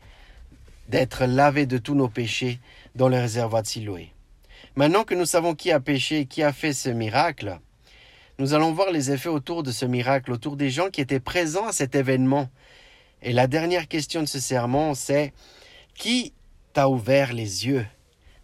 d'être 0.88 1.26
lavés 1.26 1.66
de 1.66 1.78
tous 1.78 1.94
nos 1.94 2.08
péchés 2.08 2.58
dans 2.98 3.08
le 3.08 3.16
réservoir 3.16 3.62
de 3.62 3.68
Siloé. 3.68 4.12
Maintenant 4.74 5.04
que 5.04 5.14
nous 5.14 5.24
savons 5.24 5.54
qui 5.54 5.70
a 5.70 5.78
péché 5.78 6.18
et 6.18 6.26
qui 6.26 6.42
a 6.42 6.52
fait 6.52 6.72
ce 6.72 6.88
miracle, 6.88 7.60
nous 8.40 8.54
allons 8.54 8.72
voir 8.72 8.90
les 8.90 9.12
effets 9.12 9.28
autour 9.28 9.62
de 9.62 9.70
ce 9.70 9.86
miracle, 9.86 10.32
autour 10.32 10.56
des 10.56 10.68
gens 10.68 10.90
qui 10.90 11.00
étaient 11.00 11.20
présents 11.20 11.68
à 11.68 11.72
cet 11.72 11.94
événement. 11.94 12.48
Et 13.22 13.32
la 13.32 13.46
dernière 13.46 13.86
question 13.86 14.20
de 14.20 14.26
ce 14.26 14.40
sermon, 14.40 14.94
c'est 14.94 15.32
Qui 15.94 16.34
t'a 16.72 16.88
ouvert 16.88 17.32
les 17.32 17.66
yeux? 17.68 17.86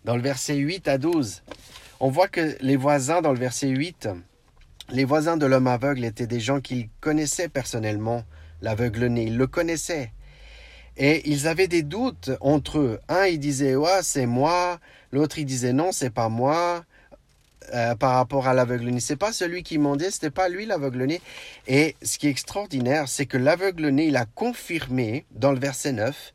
Dans 0.04 0.16
le 0.16 0.22
verset 0.22 0.54
8 0.54 0.86
à 0.86 0.98
12, 0.98 1.42
on 1.98 2.10
voit 2.10 2.28
que 2.28 2.56
les 2.60 2.76
voisins, 2.76 3.22
dans 3.22 3.32
le 3.32 3.38
verset 3.38 3.68
8, 3.68 4.08
les 4.90 5.04
voisins 5.04 5.36
de 5.36 5.46
l'homme 5.46 5.66
aveugle 5.66 6.04
étaient 6.04 6.28
des 6.28 6.40
gens 6.40 6.60
qui 6.60 6.90
connaissaient 7.00 7.48
personnellement 7.48 8.22
l'aveugle-né, 8.62 9.24
ils 9.24 9.36
le 9.36 9.48
connaissaient. 9.48 10.12
Et 10.96 11.28
ils 11.30 11.48
avaient 11.48 11.68
des 11.68 11.82
doutes 11.82 12.30
entre 12.40 12.78
eux. 12.78 13.00
Un, 13.08 13.26
il 13.26 13.38
disait, 13.40 13.76
ouais, 13.76 14.02
c'est 14.02 14.26
moi. 14.26 14.78
L'autre, 15.12 15.38
il 15.38 15.44
disait, 15.46 15.72
non, 15.72 15.92
c'est 15.92 16.10
pas 16.10 16.28
moi. 16.28 16.84
euh, 17.72 17.94
par 17.94 18.14
rapport 18.16 18.46
à 18.46 18.54
l'aveugle-né. 18.54 19.00
C'est 19.00 19.16
pas 19.16 19.32
celui 19.32 19.62
qui 19.62 19.76
ce 19.78 20.10
c'était 20.10 20.30
pas 20.30 20.48
lui 20.48 20.66
l'aveugle-né. 20.66 21.20
Et 21.66 21.96
ce 22.02 22.18
qui 22.18 22.26
est 22.26 22.30
extraordinaire, 22.30 23.08
c'est 23.08 23.26
que 23.26 23.38
l'aveugle-né, 23.38 24.06
il 24.06 24.16
a 24.16 24.26
confirmé 24.26 25.24
dans 25.32 25.52
le 25.52 25.58
verset 25.58 25.92
9 25.92 26.34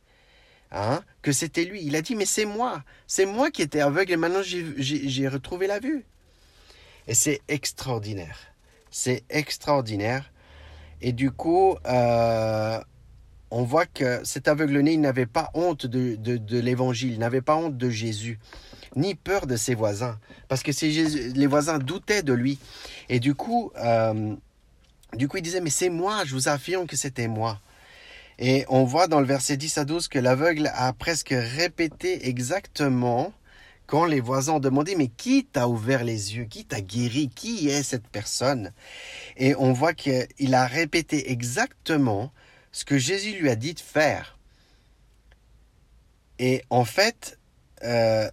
hein, 0.72 1.04
que 1.22 1.32
c'était 1.32 1.66
lui. 1.66 1.82
Il 1.84 1.96
a 1.96 2.02
dit, 2.02 2.16
mais 2.16 2.26
c'est 2.26 2.46
moi, 2.46 2.84
c'est 3.08 3.26
moi 3.26 3.52
qui 3.52 3.62
étais 3.62 3.82
aveugle 3.82 4.14
et 4.14 4.18
maintenant 4.18 4.42
j'ai 4.44 5.28
retrouvé 5.28 5.68
la 5.68 5.80
vue. 5.80 6.06
Et 7.08 7.14
c'est 7.16 7.42
extraordinaire. 7.48 8.38
C'est 8.92 9.24
extraordinaire. 9.30 10.32
Et 11.02 11.12
du 11.14 11.32
coup, 11.32 11.78
euh, 11.88 12.80
on 13.52 13.64
voit 13.64 13.86
que 13.86 14.22
cet 14.24 14.48
aveugle-né, 14.48 14.94
il 14.94 15.02
n'avait 15.02 15.26
pas 15.26 15.50
honte 15.54 15.86
de, 15.86 16.16
de, 16.16 16.60
l'évangile, 16.60 17.14
il 17.14 17.20
n'avait 17.20 17.42
pas 17.42 17.56
honte 17.56 17.78
de 17.78 17.90
Jésus, 17.90 18.40
ni 18.96 19.16
peur 19.16 19.48
de 19.48 19.56
ses 19.56 19.76
voisins, 19.76 20.20
parce 20.48 20.64
que 20.64 20.72
les 21.34 21.48
voisins 21.48 21.80
doutaient 21.80 22.24
de 22.24 22.34
lui. 22.34 22.60
Et 23.10 23.20
du 23.20 23.36
coup, 23.36 23.72
euh, 23.78 24.36
du 25.16 25.28
coup, 25.28 25.38
il 25.38 25.44
disait, 25.44 25.62
mais 25.62 25.70
c'est 25.70 25.90
moi, 25.90 26.24
je 26.26 26.34
vous 26.34 26.48
affirme 26.48 26.86
que 26.86 26.96
c'était 26.96 27.28
moi. 27.28 27.60
Et 28.38 28.66
on 28.70 28.86
voit 28.86 29.08
dans 29.08 29.20
le 29.20 29.26
verset 29.26 29.58
10 29.58 29.80
à 29.80 29.86
12 29.86 30.08
que 30.08 30.20
l'aveugle 30.20 30.72
a 30.74 30.94
presque 30.94 31.34
répété 31.36 32.28
exactement 32.30 33.34
quand 33.86 34.06
les 34.06 34.22
voisins 34.22 34.54
ont 34.54 34.60
demandé, 34.60 34.96
mais 34.96 35.08
qui 35.08 35.46
t'a 35.46 35.68
ouvert 35.68 36.04
les 36.04 36.38
yeux, 36.38 36.46
qui 36.46 36.64
t'a 36.64 36.80
guéri, 36.80 37.30
qui 37.34 37.70
est 37.70 37.82
cette 37.82 38.08
personne? 38.08 38.72
Et 39.36 39.56
on 39.56 39.74
voit 39.74 39.94
qu'il 39.94 40.54
a 40.54 40.68
répété 40.68 41.32
exactement 41.32 42.32
ce 42.72 42.86
que 42.86 42.98
Jésus 42.98 43.40
lui 43.40 43.50
a 43.50 43.56
dit 43.56 43.74
de 43.74 43.80
faire. 43.80 44.38
Et 46.38 46.64
en 46.70 46.86
fait, 46.86 47.38
euh, 47.84 48.30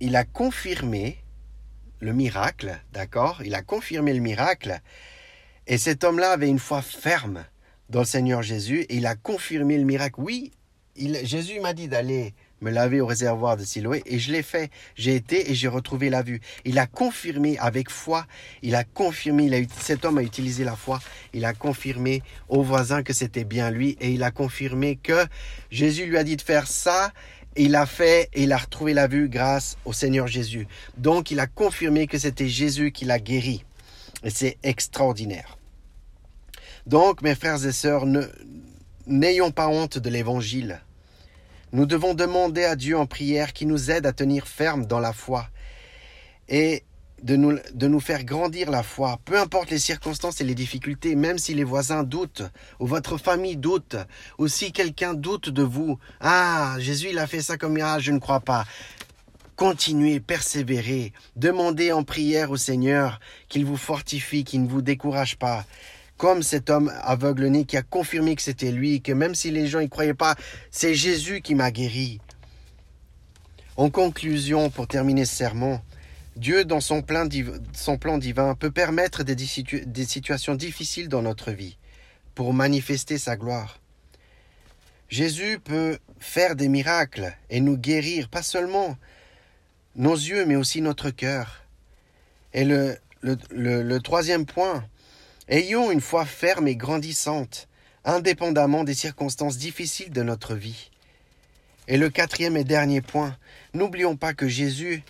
il 0.00 0.16
a 0.16 0.24
confirmé 0.24 1.18
le 2.00 2.12
miracle, 2.12 2.80
d'accord? 2.92 3.42
Il 3.44 3.54
a 3.54 3.62
confirmé 3.62 4.14
le 4.14 4.20
miracle. 4.20 4.80
Et 5.66 5.78
cet 5.78 6.04
homme-là 6.04 6.32
avait 6.32 6.48
une 6.48 6.58
foi 6.58 6.82
ferme 6.82 7.44
dans 7.88 8.00
le 8.00 8.06
Seigneur 8.06 8.42
Jésus 8.42 8.82
et 8.82 8.96
il 8.96 9.06
a 9.06 9.16
confirmé 9.16 9.76
le 9.76 9.84
miracle. 9.84 10.20
Oui, 10.20 10.52
Jésus 10.96 11.60
m'a 11.60 11.74
dit 11.74 11.88
d'aller 11.88 12.34
me 12.60 12.70
laver 12.70 13.00
au 13.00 13.06
réservoir 13.06 13.56
de 13.56 13.64
Siloé 13.64 14.02
et 14.06 14.18
je 14.18 14.32
l'ai 14.32 14.42
fait. 14.42 14.70
J'ai 14.94 15.14
été 15.14 15.50
et 15.50 15.54
j'ai 15.54 15.68
retrouvé 15.68 16.10
la 16.10 16.22
vue. 16.22 16.40
Il 16.64 16.78
a 16.78 16.86
confirmé 16.86 17.58
avec 17.58 17.90
foi, 17.90 18.26
il 18.62 18.74
a 18.74 18.84
confirmé, 18.84 19.44
il 19.44 19.54
a, 19.54 19.58
cet 19.80 20.04
homme 20.04 20.18
a 20.18 20.22
utilisé 20.22 20.64
la 20.64 20.76
foi, 20.76 21.00
il 21.32 21.44
a 21.44 21.52
confirmé 21.52 22.22
aux 22.48 22.62
voisins 22.62 23.02
que 23.02 23.12
c'était 23.12 23.44
bien 23.44 23.70
lui 23.70 23.96
et 24.00 24.10
il 24.10 24.22
a 24.22 24.30
confirmé 24.30 24.96
que 24.96 25.26
Jésus 25.70 26.06
lui 26.06 26.16
a 26.16 26.24
dit 26.24 26.36
de 26.36 26.42
faire 26.42 26.66
ça. 26.66 27.12
Et 27.56 27.64
il 27.64 27.74
a 27.74 27.84
fait 27.84 28.28
et 28.32 28.44
il 28.44 28.52
a 28.52 28.56
retrouvé 28.56 28.94
la 28.94 29.08
vue 29.08 29.28
grâce 29.28 29.76
au 29.84 29.92
Seigneur 29.92 30.28
Jésus. 30.28 30.68
Donc 30.96 31.32
il 31.32 31.40
a 31.40 31.48
confirmé 31.48 32.06
que 32.06 32.16
c'était 32.16 32.48
Jésus 32.48 32.92
qui 32.92 33.04
l'a 33.04 33.18
guéri. 33.18 33.64
Et 34.22 34.30
c'est 34.30 34.56
extraordinaire. 34.62 35.58
Donc 36.86 37.22
mes 37.22 37.34
frères 37.34 37.64
et 37.66 37.72
sœurs, 37.72 38.06
n'ayons 39.06 39.50
pas 39.50 39.68
honte 39.68 39.98
de 39.98 40.10
l'évangile. 40.10 40.80
Nous 41.72 41.86
devons 41.86 42.14
demander 42.14 42.64
à 42.64 42.74
Dieu 42.74 42.98
en 42.98 43.06
prière 43.06 43.52
qui 43.52 43.64
nous 43.64 43.92
aide 43.92 44.06
à 44.06 44.12
tenir 44.12 44.48
ferme 44.48 44.86
dans 44.86 44.98
la 44.98 45.12
foi 45.12 45.48
et 46.48 46.82
de 47.22 47.36
nous, 47.36 47.58
de 47.74 47.86
nous 47.86 48.00
faire 48.00 48.24
grandir 48.24 48.70
la 48.70 48.82
foi, 48.82 49.20
peu 49.24 49.38
importe 49.38 49.70
les 49.70 49.78
circonstances 49.78 50.40
et 50.40 50.44
les 50.44 50.54
difficultés, 50.54 51.14
même 51.14 51.38
si 51.38 51.54
les 51.54 51.64
voisins 51.64 52.02
doutent, 52.02 52.42
ou 52.80 52.86
votre 52.86 53.18
famille 53.18 53.56
doute, 53.56 53.96
ou 54.38 54.48
si 54.48 54.72
quelqu'un 54.72 55.14
doute 55.14 55.50
de 55.50 55.62
vous. 55.62 55.98
Ah, 56.20 56.76
Jésus, 56.78 57.08
il 57.10 57.18
a 57.18 57.26
fait 57.26 57.42
ça 57.42 57.56
comme 57.56 57.78
ah, 57.80 57.98
je 58.00 58.10
ne 58.10 58.18
crois 58.18 58.40
pas. 58.40 58.64
Continuez, 59.54 60.18
persévérez, 60.20 61.12
demandez 61.36 61.92
en 61.92 62.02
prière 62.02 62.50
au 62.50 62.56
Seigneur 62.56 63.20
qu'il 63.48 63.66
vous 63.66 63.76
fortifie, 63.76 64.42
qu'il 64.42 64.62
ne 64.62 64.68
vous 64.68 64.82
décourage 64.82 65.36
pas 65.36 65.66
comme 66.20 66.42
cet 66.42 66.68
homme 66.68 66.92
aveugle-né 67.02 67.64
qui 67.64 67.78
a 67.78 67.82
confirmé 67.82 68.36
que 68.36 68.42
c'était 68.42 68.72
lui, 68.72 69.00
que 69.00 69.10
même 69.10 69.34
si 69.34 69.50
les 69.50 69.66
gens 69.66 69.80
n'y 69.80 69.88
croyaient 69.88 70.12
pas, 70.12 70.36
c'est 70.70 70.94
Jésus 70.94 71.40
qui 71.40 71.54
m'a 71.54 71.70
guéri. 71.70 72.20
En 73.78 73.88
conclusion, 73.88 74.68
pour 74.68 74.86
terminer 74.86 75.24
ce 75.24 75.34
sermon, 75.34 75.80
Dieu, 76.36 76.66
dans 76.66 76.82
son 76.82 77.00
plan, 77.00 77.24
divin, 77.24 78.54
peut 78.54 78.70
permettre 78.70 79.22
des, 79.22 80.04
situations 80.04 80.54
difficiles 80.54 81.08
dans 81.08 81.22
notre 81.22 81.52
vie 81.52 81.78
pour 82.34 82.52
manifester 82.52 83.16
sa 83.16 83.36
gloire. 83.36 83.80
Jésus 85.08 85.58
peut 85.58 85.98
faire 86.18 86.54
des 86.54 86.68
miracles 86.68 87.34
et 87.48 87.62
nous 87.62 87.78
guérir, 87.78 88.28
pas 88.28 88.42
seulement 88.42 88.98
nos 89.96 90.16
yeux, 90.16 90.44
mais 90.44 90.56
aussi 90.56 90.82
notre 90.82 91.08
cœur. 91.08 91.64
Et 92.52 92.66
le 92.66 93.98
troisième 94.00 94.44
point, 94.44 94.84
Ayons 95.52 95.90
une 95.90 96.00
foi 96.00 96.24
ferme 96.26 96.68
et 96.68 96.76
grandissante, 96.76 97.66
indépendamment 98.04 98.84
des 98.84 98.94
circonstances 98.94 99.58
difficiles 99.58 100.12
de 100.12 100.22
notre 100.22 100.54
vie. 100.54 100.92
Et 101.88 101.96
le 101.96 102.08
quatrième 102.08 102.56
et 102.56 102.62
dernier 102.62 103.00
point, 103.00 103.36
n'oublions 103.74 104.14
pas 104.14 104.32
que 104.32 104.46
Jésus, 104.46 105.02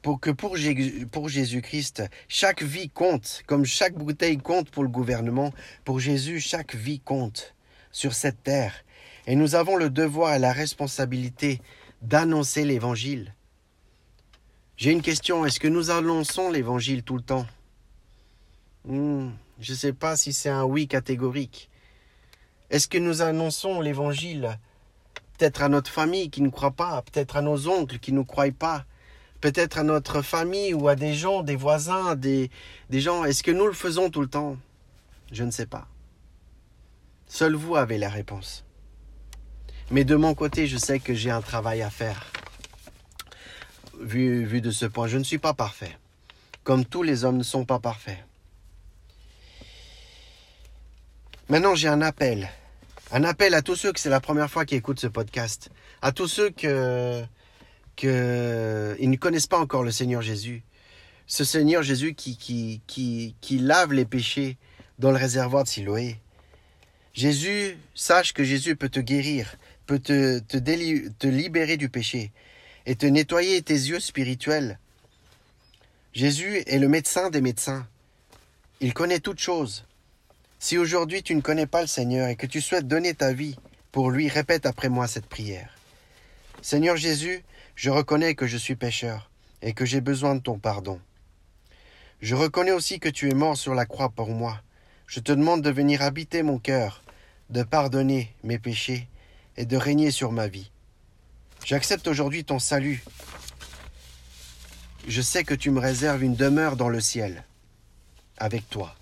pour 0.00 0.20
que 0.20 0.30
pour, 0.30 0.56
Jésus-Christ, 0.56 2.04
chaque 2.28 2.62
vie 2.62 2.90
compte, 2.90 3.42
comme 3.48 3.64
chaque 3.64 3.94
bouteille 3.94 4.38
compte 4.38 4.70
pour 4.70 4.84
le 4.84 4.88
gouvernement, 4.88 5.52
pour 5.84 5.98
Jésus, 5.98 6.38
chaque 6.38 6.76
vie 6.76 7.00
compte 7.00 7.52
sur 7.90 8.14
cette 8.14 8.40
terre. 8.44 8.84
Et 9.26 9.34
nous 9.34 9.56
avons 9.56 9.74
le 9.74 9.90
devoir 9.90 10.34
et 10.34 10.38
la 10.38 10.52
responsabilité 10.52 11.60
d'annoncer 12.02 12.64
l'Évangile. 12.64 13.34
J'ai 14.76 14.92
une 14.92 15.02
question, 15.02 15.44
est-ce 15.44 15.58
que 15.58 15.66
nous 15.66 15.90
annonçons 15.90 16.52
l'Évangile 16.52 17.02
tout 17.02 17.16
le 17.16 17.22
temps? 17.24 17.46
Hmm. 18.84 19.30
Je 19.62 19.72
ne 19.72 19.76
sais 19.76 19.92
pas 19.92 20.16
si 20.16 20.32
c'est 20.32 20.48
un 20.48 20.64
oui 20.64 20.88
catégorique. 20.88 21.70
Est-ce 22.68 22.88
que 22.88 22.98
nous 22.98 23.22
annonçons 23.22 23.80
l'évangile? 23.80 24.58
Peut-être 25.38 25.62
à 25.62 25.68
notre 25.68 25.88
famille 25.90 26.30
qui 26.30 26.42
ne 26.42 26.48
croit 26.48 26.72
pas, 26.72 27.00
peut-être 27.02 27.36
à 27.36 27.42
nos 27.42 27.68
oncles 27.68 28.00
qui 28.00 28.12
ne 28.12 28.22
croient 28.22 28.50
pas, 28.50 28.84
peut-être 29.40 29.78
à 29.78 29.84
notre 29.84 30.20
famille 30.20 30.74
ou 30.74 30.88
à 30.88 30.96
des 30.96 31.14
gens, 31.14 31.44
des 31.44 31.54
voisins, 31.54 32.16
des, 32.16 32.50
gens. 32.90 33.24
Est-ce 33.24 33.44
que 33.44 33.52
nous 33.52 33.66
le 33.66 33.72
faisons 33.72 34.10
tout 34.10 34.20
le 34.20 34.26
temps? 34.26 34.56
Je 35.30 35.44
ne 35.44 35.52
sais 35.52 35.66
pas. 35.66 35.86
Seul 37.28 37.54
vous 37.54 37.76
avez 37.76 37.98
la 37.98 38.08
réponse. 38.08 38.64
Mais 39.92 40.02
de 40.02 40.16
mon 40.16 40.34
côté, 40.34 40.66
je 40.66 40.76
sais 40.76 40.98
que 40.98 41.14
j'ai 41.14 41.30
un 41.30 41.40
travail 41.40 41.82
à 41.82 41.90
faire. 41.90 42.32
Vu, 44.00 44.44
vu 44.44 44.60
de 44.60 44.72
ce 44.72 44.86
point, 44.86 45.06
je 45.06 45.18
ne 45.18 45.24
suis 45.24 45.38
pas 45.38 45.54
parfait. 45.54 45.96
Comme 46.64 46.84
tous 46.84 47.04
les 47.04 47.24
hommes 47.24 47.36
ne 47.36 47.44
sont 47.44 47.64
pas 47.64 47.78
parfaits. 47.78 48.18
Maintenant, 51.52 51.74
j'ai 51.74 51.88
un 51.88 52.00
appel. 52.00 52.48
Un 53.10 53.24
appel 53.24 53.52
à 53.52 53.60
tous 53.60 53.76
ceux 53.76 53.92
que 53.92 54.00
c'est 54.00 54.08
la 54.08 54.20
première 54.20 54.50
fois 54.50 54.64
qu'ils 54.64 54.78
écoutent 54.78 55.00
ce 55.00 55.06
podcast. 55.06 55.68
À 56.00 56.10
tous 56.10 56.26
ceux 56.26 56.48
que, 56.48 57.22
que 57.94 58.96
ils 58.98 59.10
ne 59.10 59.16
connaissent 59.16 59.48
pas 59.48 59.58
encore 59.58 59.82
le 59.82 59.90
Seigneur 59.90 60.22
Jésus. 60.22 60.62
Ce 61.26 61.44
Seigneur 61.44 61.82
Jésus 61.82 62.14
qui, 62.14 62.38
qui, 62.38 62.80
qui, 62.86 63.36
qui 63.42 63.58
lave 63.58 63.92
les 63.92 64.06
péchés 64.06 64.56
dans 64.98 65.10
le 65.10 65.18
réservoir 65.18 65.64
de 65.64 65.68
Siloé. 65.68 66.16
Jésus, 67.12 67.76
sache 67.94 68.32
que 68.32 68.44
Jésus 68.44 68.74
peut 68.74 68.88
te 68.88 69.00
guérir, 69.00 69.56
peut 69.84 69.98
te, 69.98 70.38
te, 70.38 70.56
te 70.56 71.26
libérer 71.26 71.76
du 71.76 71.90
péché 71.90 72.32
et 72.86 72.96
te 72.96 73.04
nettoyer 73.04 73.60
tes 73.60 73.74
yeux 73.74 74.00
spirituels. 74.00 74.78
Jésus 76.14 76.62
est 76.66 76.78
le 76.78 76.88
médecin 76.88 77.28
des 77.28 77.42
médecins. 77.42 77.86
Il 78.80 78.94
connaît 78.94 79.20
toutes 79.20 79.40
choses. 79.40 79.84
Si 80.62 80.78
aujourd'hui 80.78 81.24
tu 81.24 81.34
ne 81.34 81.40
connais 81.40 81.66
pas 81.66 81.80
le 81.80 81.88
Seigneur 81.88 82.28
et 82.28 82.36
que 82.36 82.46
tu 82.46 82.60
souhaites 82.60 82.86
donner 82.86 83.14
ta 83.14 83.32
vie 83.32 83.56
pour 83.90 84.12
lui, 84.12 84.28
répète 84.28 84.64
après 84.64 84.88
moi 84.88 85.08
cette 85.08 85.26
prière. 85.26 85.76
Seigneur 86.62 86.96
Jésus, 86.96 87.42
je 87.74 87.90
reconnais 87.90 88.36
que 88.36 88.46
je 88.46 88.56
suis 88.56 88.76
pécheur 88.76 89.28
et 89.60 89.72
que 89.72 89.84
j'ai 89.84 90.00
besoin 90.00 90.36
de 90.36 90.40
ton 90.40 90.60
pardon. 90.60 91.00
Je 92.20 92.36
reconnais 92.36 92.70
aussi 92.70 93.00
que 93.00 93.08
tu 93.08 93.28
es 93.28 93.34
mort 93.34 93.56
sur 93.56 93.74
la 93.74 93.86
croix 93.86 94.10
pour 94.10 94.28
moi. 94.28 94.62
Je 95.08 95.18
te 95.18 95.32
demande 95.32 95.62
de 95.62 95.70
venir 95.70 96.00
habiter 96.00 96.44
mon 96.44 96.60
cœur, 96.60 97.02
de 97.50 97.64
pardonner 97.64 98.32
mes 98.44 98.60
péchés 98.60 99.08
et 99.56 99.66
de 99.66 99.76
régner 99.76 100.12
sur 100.12 100.30
ma 100.30 100.46
vie. 100.46 100.70
J'accepte 101.64 102.06
aujourd'hui 102.06 102.44
ton 102.44 102.60
salut. 102.60 103.02
Je 105.08 105.22
sais 105.22 105.42
que 105.42 105.54
tu 105.54 105.72
me 105.72 105.80
réserves 105.80 106.22
une 106.22 106.36
demeure 106.36 106.76
dans 106.76 106.88
le 106.88 107.00
ciel 107.00 107.42
avec 108.38 108.70
toi. 108.70 108.94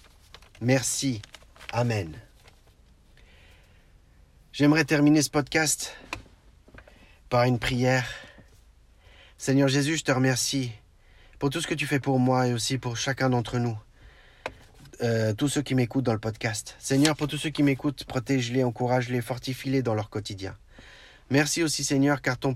Merci 0.62 1.20
Amen. 1.72 2.18
J'aimerais 4.52 4.84
terminer 4.84 5.22
ce 5.22 5.30
podcast 5.30 5.96
par 7.28 7.44
une 7.44 7.60
prière. 7.60 8.08
Seigneur 9.38 9.68
Jésus, 9.68 9.96
je 9.96 10.04
te 10.04 10.10
remercie 10.10 10.72
pour 11.38 11.48
tout 11.48 11.60
ce 11.60 11.68
que 11.68 11.74
tu 11.74 11.86
fais 11.86 12.00
pour 12.00 12.18
moi 12.18 12.48
et 12.48 12.54
aussi 12.54 12.76
pour 12.78 12.96
chacun 12.96 13.30
d'entre 13.30 13.58
nous. 13.58 13.78
Euh, 15.02 15.32
tous 15.32 15.48
ceux 15.48 15.62
qui 15.62 15.76
m'écoutent 15.76 16.04
dans 16.04 16.12
le 16.12 16.18
podcast. 16.18 16.74
Seigneur, 16.80 17.16
pour 17.16 17.28
tous 17.28 17.38
ceux 17.38 17.50
qui 17.50 17.62
m'écoutent, 17.62 18.04
protège-les, 18.04 18.64
encourage-les, 18.64 19.22
fortifie-les 19.22 19.82
dans 19.82 19.94
leur 19.94 20.10
quotidien. 20.10 20.56
Merci 21.30 21.62
aussi, 21.62 21.84
Seigneur, 21.84 22.20
car 22.20 22.36
ton 22.36 22.52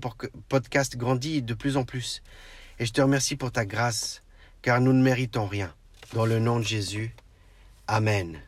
podcast 0.49 0.97
grandit 0.97 1.41
de 1.41 1.53
plus 1.53 1.77
en 1.77 1.85
plus. 1.85 2.21
Et 2.79 2.85
je 2.85 2.91
te 2.91 3.01
remercie 3.01 3.37
pour 3.37 3.53
ta 3.53 3.65
grâce, 3.65 4.21
car 4.61 4.81
nous 4.81 4.91
ne 4.91 5.01
méritons 5.01 5.47
rien. 5.47 5.73
Dans 6.13 6.25
le 6.25 6.39
nom 6.39 6.59
de 6.59 6.65
Jésus, 6.65 7.15
Amen. 7.87 8.41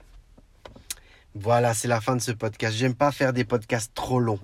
Voilà, 1.40 1.76
c'est 1.76 1.88
la 1.88 2.02
fin 2.02 2.16
de 2.16 2.22
ce 2.22 2.32
podcast. 2.32 2.76
J'aime 2.76 2.96
pas 2.96 3.12
faire 3.12 3.32
des 3.32 3.44
podcasts 3.44 3.94
trop 3.94 4.20
longs, 4.20 4.40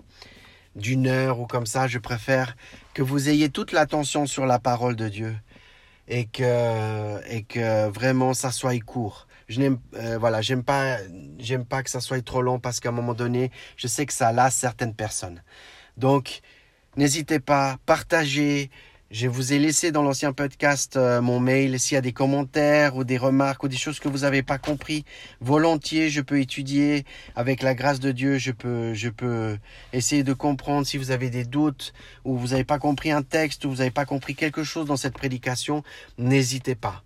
d'une 0.76 1.08
heure 1.08 1.40
ou 1.40 1.48
comme 1.48 1.66
ça. 1.66 1.88
Je 1.88 1.98
préfère 1.98 2.56
que 2.94 3.02
vous 3.02 3.30
ayez 3.30 3.50
toute 3.50 3.72
l'attention 3.72 4.28
sur 4.28 4.46
la 4.46 4.60
parole 4.60 4.96
de 4.96 5.10
Dieu 5.10 5.36
et 6.08 6.26
que, 6.26 7.20
et 7.32 7.44
que 7.44 7.90
vraiment 7.90 8.36
ça 8.36 8.52
soit 8.52 8.80
court. 8.80 9.28
Je 9.48 9.60
n'aime 9.60 9.80
euh, 9.96 10.18
voilà, 10.20 10.42
j'aime 10.42 10.64
pas 10.64 10.98
j'aime 11.40 11.66
pas 11.66 11.82
que 11.82 11.90
ça 11.90 12.00
soit 12.00 12.24
trop 12.24 12.42
long 12.44 12.60
parce 12.60 12.80
qu'à 12.80 12.90
un 12.90 12.94
moment 12.94 13.16
donné, 13.16 13.50
je 13.76 13.88
sais 13.88 14.06
que 14.06 14.14
ça 14.14 14.32
lasse 14.32 14.56
certaines 14.56 14.94
personnes. 14.94 15.42
Donc 15.98 16.42
n'hésitez 16.96 17.40
pas, 17.40 17.78
partagez, 17.88 18.70
je 19.14 19.28
vous 19.28 19.54
ai 19.54 19.60
laissé 19.60 19.92
dans 19.92 20.02
l'ancien 20.02 20.34
podcast 20.34 20.98
euh, 20.98 21.22
mon 21.22 21.40
mail. 21.40 21.80
S'il 21.80 21.94
y 21.94 21.98
a 22.00 22.02
des 22.02 22.14
commentaires 22.14 22.96
ou 22.96 23.04
des 23.04 23.20
remarques 23.20 23.62
ou 23.62 23.68
des 23.68 23.78
choses 23.78 24.00
que 24.00 24.08
vous 24.08 24.22
n'avez 24.22 24.42
pas 24.42 24.58
compris, 24.58 25.06
volontiers, 25.40 26.10
je 26.10 26.20
peux 26.20 26.40
étudier. 26.40 27.06
Avec 27.36 27.62
la 27.62 27.76
grâce 27.76 28.00
de 28.00 28.12
Dieu, 28.12 28.40
je 28.40 28.52
peux, 28.52 28.96
je 28.96 29.10
peux 29.10 29.60
essayer 29.94 30.24
de 30.24 30.34
comprendre 30.34 30.88
si 30.88 30.98
vous 30.98 31.12
avez 31.12 31.30
des 31.30 31.46
doutes 31.46 31.94
ou 32.26 32.36
vous 32.40 32.48
n'avez 32.48 32.64
pas 32.64 32.80
compris 32.80 33.12
un 33.12 33.22
texte 33.22 33.66
ou 33.66 33.70
vous 33.70 33.78
n'avez 33.78 33.92
pas 33.92 34.06
compris 34.06 34.34
quelque 34.34 34.64
chose 34.64 34.88
dans 34.88 34.98
cette 34.98 35.14
prédication. 35.14 35.84
N'hésitez 36.18 36.74
pas. 36.74 37.04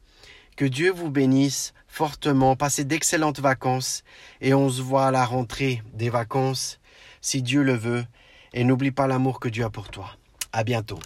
Que 0.56 0.64
Dieu 0.64 0.92
vous 0.92 1.12
bénisse 1.12 1.74
fortement. 1.90 2.56
Passez 2.56 2.86
d'excellentes 2.86 3.42
vacances 3.42 4.06
et 4.40 4.54
on 4.54 4.70
se 4.70 4.82
voit 4.82 5.08
à 5.08 5.12
la 5.12 5.26
rentrée 5.26 5.84
des 5.94 6.10
vacances, 6.10 6.80
si 7.20 7.42
Dieu 7.42 7.64
le 7.64 7.76
veut. 7.76 8.06
Et 8.54 8.64
n'oublie 8.64 8.92
pas 8.92 9.08
l'amour 9.08 9.42
que 9.42 9.50
Dieu 9.50 9.66
a 9.66 9.70
pour 9.70 9.90
toi. 9.90 10.16
À 10.54 10.64
bientôt. 10.64 11.00